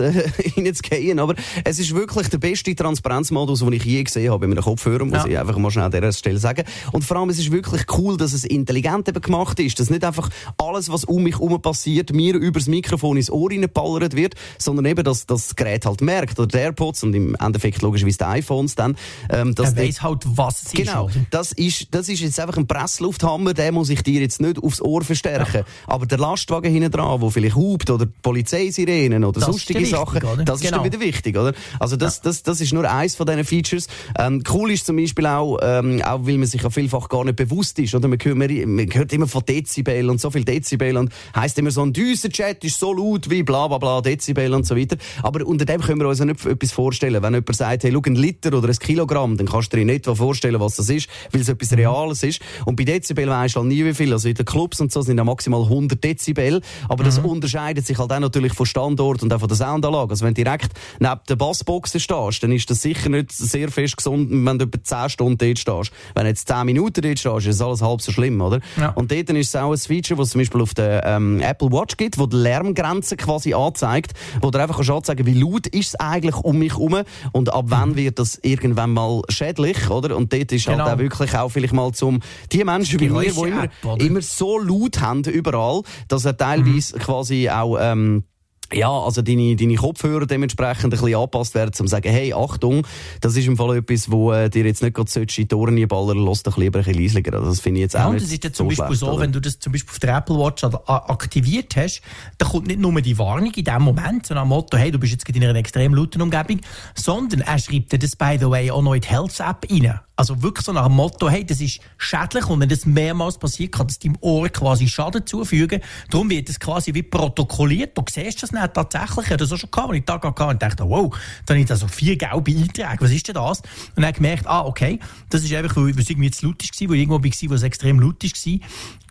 in 0.55 0.65
eine 0.65 0.73
Werbedings 0.73 0.83
reinzugehen, 0.83 1.19
aber 1.19 1.35
es 1.63 1.79
ist 1.79 1.93
wirklich 1.93 2.29
der 2.29 2.37
beste 2.37 2.75
Transparenzmodus, 2.75 3.59
den 3.59 3.73
ich 3.73 3.85
je 3.85 4.03
gesehen 4.03 4.31
habe 4.31 4.47
bei 4.47 4.51
einem 4.51 4.63
Kopfhörer, 4.63 5.05
muss 5.05 5.17
ja. 5.19 5.27
ich 5.27 5.39
einfach 5.39 5.57
mal 5.57 5.71
schnell 5.71 5.85
an 5.85 5.91
dieser 5.91 6.11
Stelle 6.11 6.39
sagen. 6.39 6.63
Und 6.91 7.03
vor 7.03 7.17
allem, 7.17 7.29
es 7.29 7.39
ist 7.39 7.51
wirklich 7.51 7.83
cool, 7.97 8.17
dass 8.17 8.33
es 8.33 8.43
intelligent 8.43 9.07
eben 9.07 9.21
gemacht 9.21 9.59
ist, 9.59 9.79
dass 9.79 9.89
nicht 9.89 10.03
einfach 10.03 10.29
alles, 10.57 10.91
was 10.91 11.05
um 11.05 11.23
mich 11.23 11.39
herum 11.39 11.61
passiert, 11.61 12.13
mir 12.13 12.35
übers 12.35 12.67
Mikrofon 12.67 13.17
ins 13.17 13.29
Ohr 13.29 13.49
reinballert 13.49 14.15
wird, 14.15 14.35
sondern 14.57 14.85
eben, 14.85 15.03
dass 15.03 15.25
das 15.25 15.55
Gerät 15.55 15.85
halt 15.85 16.01
merkt, 16.01 16.39
oder 16.39 16.47
der 16.47 16.61
AirPods 16.61 17.03
und 17.03 17.13
im 17.13 17.35
Endeffekt 17.35 17.81
logischerweise 17.81 18.17
die 18.17 18.25
iPhones 18.25 18.75
dann. 18.75 18.95
Ähm, 19.29 19.55
dass 19.55 19.73
er 19.73 19.83
weiss 19.83 20.01
halt, 20.01 20.23
was 20.25 20.63
es 20.63 20.71
genau, 20.71 21.07
ist. 21.07 21.13
Genau, 21.13 21.25
das 21.29 21.51
ist, 21.53 21.87
das 21.91 22.09
ist 22.09 22.21
jetzt 22.21 22.39
einfach 22.39 22.57
ein 22.57 22.67
Presslufthammer, 22.67 23.53
der 23.53 23.71
muss 23.71 23.89
ich 23.89 24.01
dir 24.03 24.21
jetzt 24.21 24.41
nicht 24.41 24.61
aufs 24.61 24.81
Ohr 24.81 25.03
verstärken. 25.03 25.61
Ja. 25.61 25.65
Aber 25.87 26.05
der 26.05 26.17
Lastwagen 26.17 26.71
hinten 26.71 26.91
dran, 26.91 27.19
der 27.19 27.31
vielleicht 27.31 27.55
hupt, 27.55 27.89
oder 27.89 28.05
Polizeisirenen 28.05 29.23
oder 29.23 29.39
das 29.39 29.49
sonstige 29.49 29.85
Sachen, 29.97 30.21
wichtig, 30.21 30.45
das 30.45 30.59
genau. 30.59 30.69
ist 30.69 30.71
dann 30.71 30.83
wieder 30.85 30.99
wichtig, 30.99 31.37
oder? 31.37 31.53
Also 31.79 31.95
das, 31.95 32.17
ja. 32.17 32.21
das, 32.25 32.43
das 32.43 32.61
ist 32.61 32.73
nur 32.73 32.89
eins 32.89 33.15
von 33.15 33.25
diesen 33.25 33.43
Features. 33.43 33.87
Ähm, 34.17 34.43
cool 34.51 34.71
ist 34.71 34.85
zum 34.85 34.97
Beispiel 34.97 35.25
auch, 35.25 35.59
ähm, 35.61 36.01
auch 36.03 36.25
weil 36.25 36.37
man 36.37 36.47
sich 36.47 36.61
ja 36.61 36.69
vielfach 36.69 37.09
gar 37.09 37.23
nicht 37.23 37.35
bewusst 37.35 37.79
ist, 37.79 37.95
oder? 37.95 38.07
Man 38.07 38.19
hört, 38.21 38.37
man 38.37 38.93
hört 38.93 39.13
immer 39.13 39.27
von 39.27 39.43
Dezibel 39.45 40.09
und 40.09 40.19
so 40.19 40.31
viel 40.31 40.43
Dezibel 40.43 40.97
und 40.97 41.11
heisst 41.35 41.57
immer 41.59 41.71
so, 41.71 41.81
ein 41.81 41.93
Düsenchat 41.93 42.63
ist 42.63 42.79
so 42.79 42.93
laut 42.93 43.29
wie 43.29 43.43
bla 43.43 43.67
bla 43.67 43.77
bla 43.77 44.01
Dezibel 44.01 44.53
und 44.53 44.65
so 44.65 44.75
weiter. 44.75 44.97
Aber 45.21 45.45
unter 45.45 45.65
dem 45.65 45.81
können 45.81 45.99
wir 45.99 46.07
uns 46.07 46.19
ja 46.19 46.25
nicht 46.25 46.45
etwas 46.45 46.71
vorstellen. 46.71 47.21
Wenn 47.21 47.33
jemand 47.33 47.55
sagt, 47.55 47.83
hey, 47.83 47.91
schau, 47.91 48.01
ein 48.05 48.15
Liter 48.15 48.57
oder 48.57 48.69
ein 48.69 48.77
Kilogramm, 48.77 49.37
dann 49.37 49.47
kannst 49.47 49.73
du 49.73 49.77
dir 49.77 49.85
nicht 49.85 50.05
vorstellen, 50.05 50.59
was 50.59 50.75
das 50.75 50.89
ist, 50.89 51.07
weil 51.31 51.41
es 51.41 51.49
etwas 51.49 51.71
Reales 51.73 52.23
ist. 52.23 52.41
Und 52.65 52.75
bei 52.75 52.83
Dezibel 52.83 53.27
weisst 53.27 53.55
du 53.55 53.59
halt 53.59 53.69
nie, 53.69 53.83
wie 53.85 53.93
viel. 53.93 54.11
Also 54.13 54.27
in 54.29 54.35
den 54.35 54.45
Clubs 54.45 54.79
und 54.81 54.91
so 54.91 55.01
sind 55.01 55.17
ja 55.17 55.23
maximal 55.23 55.63
100 55.63 56.03
Dezibel. 56.03 56.61
Aber 56.89 57.03
mhm. 57.03 57.07
das 57.07 57.19
unterscheidet 57.19 57.85
sich 57.85 57.97
halt 57.97 58.11
auch 58.11 58.19
natürlich 58.19 58.53
von 58.53 58.65
Standort 58.65 59.23
und 59.23 59.33
auch 59.33 59.39
von 59.39 59.47
der 59.47 59.57
Soundanlage. 59.83 60.11
Also 60.11 60.25
wenn 60.25 60.33
du 60.33 60.43
direkt 60.43 60.71
neben 60.99 61.19
der 61.27 61.35
Bassbox 61.35 62.01
stehst, 62.01 62.43
dann 62.43 62.51
ist 62.51 62.69
das 62.69 62.81
sicher 62.81 63.09
nicht 63.09 63.31
sehr 63.31 63.69
fest 63.69 63.97
gesund, 63.97 64.29
wenn 64.31 64.59
du 64.59 64.65
etwa 64.65 64.83
10 64.83 65.09
Stunden 65.09 65.37
dort 65.37 65.59
stehst. 65.59 65.91
Wenn 66.15 66.23
du 66.23 66.29
jetzt 66.29 66.47
10 66.47 66.65
Minuten 66.65 67.01
dort 67.01 67.19
stehst, 67.19 67.47
ist 67.47 67.61
alles 67.61 67.81
halb 67.81 68.01
so 68.01 68.11
schlimm, 68.11 68.41
oder? 68.41 68.59
Ja. 68.77 68.89
Und 68.89 69.11
dort 69.11 69.29
ist 69.29 69.49
es 69.49 69.55
auch 69.55 69.71
ein 69.71 69.77
Feature, 69.77 70.17
was 70.17 70.27
es 70.27 70.31
zum 70.31 70.41
Beispiel 70.41 70.61
auf 70.61 70.73
der 70.73 71.05
ähm, 71.05 71.39
Apple 71.41 71.71
Watch 71.71 71.97
gibt, 71.97 72.17
wo 72.17 72.25
die 72.25 72.37
Lärmgrenze 72.37 73.17
quasi 73.17 73.53
anzeigt, 73.53 74.13
wo 74.41 74.51
du 74.51 74.59
einfach 74.59 74.79
anzeigen 74.87 75.25
wie 75.25 75.39
laut 75.39 75.67
ist 75.67 75.87
es 75.87 75.95
eigentlich 75.95 76.35
um 76.35 76.57
mich 76.57 76.73
herum 76.73 77.01
und 77.31 77.53
ab 77.53 77.65
wann 77.67 77.89
mhm. 77.89 77.95
wird 77.95 78.19
das 78.19 78.39
irgendwann 78.41 78.91
mal 78.91 79.21
schädlich, 79.29 79.89
oder? 79.89 80.15
Und 80.15 80.33
dort 80.33 80.51
ist 80.51 80.67
halt 80.67 80.77
genau. 80.77 80.85
halt 80.85 80.95
auch 80.95 80.99
wirklich 80.99 81.35
auch 81.35 81.49
vielleicht 81.49 81.73
mal 81.73 81.91
zum, 81.91 82.21
die 82.51 82.63
Menschen 82.63 82.99
wie 82.99 83.09
mir, 83.09 83.21
die 83.21 83.39
immer, 83.39 83.67
immer 83.99 84.21
so 84.21 84.59
laut 84.59 85.01
haben 85.01 85.23
überall, 85.23 85.81
dass 86.07 86.25
er 86.25 86.37
teilweise 86.37 86.95
mhm. 86.95 86.99
quasi 86.99 87.49
auch, 87.49 87.77
ähm, 87.79 88.23
ja, 88.71 88.89
also 88.89 89.21
deine, 89.21 89.55
deine 89.55 89.75
Kopfhörer 89.75 90.25
dementsprechend 90.25 90.85
ein 90.85 90.89
bisschen 90.91 91.15
angepasst 91.15 91.55
werden, 91.55 91.69
um 91.79 91.85
zu 91.85 91.87
sagen, 91.87 92.09
hey, 92.09 92.33
Achtung, 92.33 92.85
das 93.21 93.35
ist 93.35 93.47
im 93.47 93.57
Fall 93.57 93.77
etwas, 93.77 94.09
wo 94.09 94.31
äh, 94.31 94.49
dir 94.49 94.65
jetzt 94.65 94.81
nicht 94.81 94.95
gerade 94.95 95.09
in 95.19 95.25
die 95.27 95.47
Toren 95.47 95.87
ballern, 95.87 96.17
lass 96.17 96.43
doch 96.43 96.57
lieber 96.57 96.79
ein 96.79 96.85
bisschen 96.85 97.01
leisliger. 97.01 97.33
Also 97.33 97.49
das 97.49 97.59
finde 97.59 97.79
ich 97.79 97.83
jetzt 97.83 97.93
ja, 97.93 98.07
auch 98.07 98.13
nicht 98.13 98.23
das 98.23 98.31
ist 98.31 98.43
ja 98.43 98.53
zum 98.53 98.67
Beispiel 98.67 98.95
so, 98.95 99.09
oder? 99.09 99.21
wenn 99.21 99.31
du 99.31 99.39
das 99.39 99.59
zum 99.59 99.71
Beispiel 99.71 99.91
auf 99.91 99.99
der 99.99 100.17
Apple 100.17 100.37
Watch 100.37 100.63
aktiviert 100.63 101.75
hast, 101.75 102.01
dann 102.37 102.49
kommt 102.49 102.67
nicht 102.67 102.79
nur 102.79 102.99
die 103.01 103.17
Warnung 103.17 103.51
in 103.53 103.63
dem 103.63 103.81
Moment, 103.81 104.25
sondern 104.25 104.43
am 104.43 104.49
Motto, 104.49 104.77
hey, 104.77 104.91
du 104.91 104.99
bist 104.99 105.11
jetzt 105.11 105.27
in 105.29 105.43
einer 105.43 105.55
extrem 105.55 105.93
lauten 105.93 106.21
Umgebung, 106.21 106.61
sondern 106.95 107.41
er 107.41 107.59
schreibt 107.59 107.91
dir 107.91 107.99
das, 107.99 108.15
by 108.15 108.37
the 108.39 108.49
way, 108.49 108.71
auch 108.71 108.81
noch 108.81 108.93
in 108.93 109.01
die 109.01 109.07
Health-App 109.07 109.67
rein. 109.69 109.99
Also 110.15 110.43
wirklich 110.43 110.63
so 110.63 110.73
nach 110.73 110.85
dem 110.85 110.95
Motto, 110.95 111.27
hey, 111.27 111.43
das 111.43 111.59
ist 111.59 111.79
schädlich 111.97 112.45
und 112.47 112.59
wenn 112.59 112.69
das 112.69 112.85
mehrmals 112.85 113.39
passiert, 113.39 113.71
kann 113.71 113.87
das 113.87 113.97
deinem 113.97 114.15
Ohr 114.21 114.47
quasi 114.49 114.87
Schaden 114.87 115.25
zufügen. 115.25 115.81
Darum 116.11 116.29
wird 116.29 116.49
das 116.49 116.59
quasi 116.59 116.93
wie 116.93 117.01
protokolliert. 117.01 117.97
Du 117.97 118.03
siehst 118.07 118.43
das 118.43 118.51
nicht 118.51 118.73
tatsächlich. 118.75 119.25
Ich 119.25 119.31
hatte 119.31 119.37
das 119.37 119.51
auch 119.51 119.57
schon 119.57 119.71
gehabt, 119.71 119.89
als 119.89 119.97
ich 119.97 120.05
da 120.05 120.17
gehabt 120.17 120.39
und 120.39 120.61
dachte, 120.61 120.87
wow, 120.87 121.09
dann 121.47 121.55
habe 121.55 121.61
ich 121.61 121.65
da 121.65 121.75
so 121.75 121.87
vier 121.87 122.15
gelbe 122.15 122.51
Einträge. 122.51 122.97
Was 122.99 123.11
ist 123.11 123.27
denn 123.27 123.33
das? 123.33 123.61
Und 123.95 124.03
dann 124.03 124.13
gemerkt, 124.13 124.45
ah, 124.45 124.65
okay, 124.65 124.99
das 125.29 125.43
ist 125.43 125.53
einfach, 125.53 125.75
weil 125.77 125.97
es 125.97 126.09
irgendwie 126.09 126.29
zu 126.29 126.45
laut 126.45 126.61
war, 126.61 126.89
weil 126.89 126.95
ich 126.95 127.01
irgendwo 127.01 127.23
war, 127.23 127.49
wo 127.49 127.53
es 127.55 127.63
extrem 127.63 127.99
laut 127.99 128.23
war. 128.23 128.59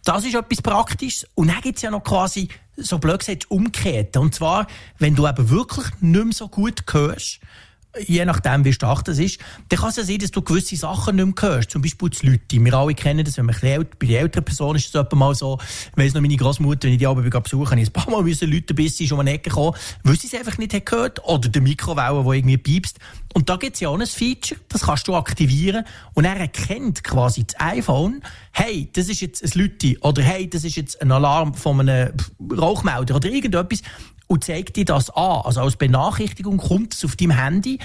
Das 0.05 0.25
ist 0.25 0.35
etwas 0.35 0.63
Praktisches. 0.63 1.29
Und 1.35 1.49
dann 1.49 1.61
gibt 1.63 1.79
es 1.79 1.83
ja 1.83 1.91
noch 1.91 2.05
quasi, 2.05 2.49
so 2.77 2.99
blöd 2.99 3.19
gesagt, 3.19 3.51
umgekehrt. 3.51 4.17
Und 4.17 4.35
zwar, 4.35 4.69
wenn 4.99 5.17
du 5.17 5.27
eben 5.27 5.51
wirklich 5.51 5.87
nicht 6.01 6.25
mehr 6.25 6.33
so 6.33 6.49
gut 6.49 6.83
hörst, 6.93 7.41
je 8.07 8.25
nachdem, 8.25 8.65
wie 8.65 8.73
stark 8.73 9.05
das 9.05 9.19
ist, 9.19 9.39
dann 9.69 9.79
kann 9.79 9.91
es 9.91 9.97
ja 9.97 10.05
sein, 10.05 10.19
dass 10.19 10.31
du 10.31 10.43
gewisse 10.43 10.77
Sachen 10.77 11.17
nicht 11.17 11.25
mehr 11.25 11.51
hörst. 11.51 11.71
Zum 11.71 11.83
Beispiel 11.83 12.11
das 12.11 12.23
Leute. 12.23 12.43
Wir 12.51 12.75
alle 12.75 12.95
kennen 12.95 13.25
das, 13.25 13.37
wenn 13.37 13.47
man 13.47 13.57
bei 13.61 14.07
den 14.07 14.17
älteren 14.17 14.45
Personen 14.45 14.77
ist 14.77 14.95
es 14.95 15.13
mal 15.13 15.35
so, 15.35 15.59
ich 15.91 15.97
weiss 15.97 16.15
noch, 16.15 16.21
meine 16.21 16.37
Großmutter, 16.37 16.85
wenn 16.85 16.93
ich 16.93 16.99
die 16.99 17.07
Abend 17.07 17.31
besuche, 17.31 17.71
habe 17.71 17.81
ich 17.81 17.89
ein 17.89 17.93
paar 17.93 18.11
Mal 18.11 18.23
müssen 18.23 18.51
Leute 18.51 18.75
bis 18.75 18.97
sie 18.97 19.07
schon 19.07 19.17
um 19.17 19.21
eine 19.21 19.33
Ecke 19.33 19.51
kommen, 19.51 19.77
weil 20.05 20.19
sie 20.19 20.27
es 20.27 20.35
einfach 20.35 20.59
nicht 20.59 20.75
hat 20.75 20.87
gehört. 20.87 21.25
Oder 21.25 21.49
der 21.49 21.63
Mikrowelle, 21.63 22.23
der 22.23 22.33
irgendwie 22.33 22.57
piepst. 22.57 22.99
Und 23.35 23.49
da 23.49 23.57
gibt 23.57 23.75
es 23.75 23.81
ja 23.81 23.89
auch 23.89 23.99
ein 23.99 24.07
Feature, 24.07 24.61
das 24.69 24.83
kannst 24.83 25.09
du 25.09 25.15
aktivieren. 25.15 25.85
Und 26.15 26.25
er 26.25 26.37
erkennt 26.37 27.03
quasi 27.03 27.45
das 27.45 27.59
iPhone, 27.61 28.23
hey, 28.53 28.89
das 28.93 29.09
ist 29.09 29.21
jetzt 29.21 29.43
ein 29.43 29.61
Leute. 29.61 29.97
Oder 30.01 30.23
hey, 30.23 30.49
das 30.49 30.65
ist 30.65 30.77
jetzt 30.77 31.01
ein 31.01 31.11
Alarm 31.11 31.55
von 31.55 31.81
einem 31.81 32.13
Rauchmelder 32.51 33.17
oder 33.17 33.29
irgendetwas 33.29 33.83
und 34.33 34.45
zeigt 34.45 34.77
dir 34.77 34.85
das 34.87 35.11
an. 35.11 35.43
Also 35.45 35.61
als 35.61 35.77
Benachrichtigung 35.77 36.57
kommt 36.57 36.95
es 36.95 37.05
auf 37.05 37.17
deinem 37.17 37.33
Handy 37.33 37.79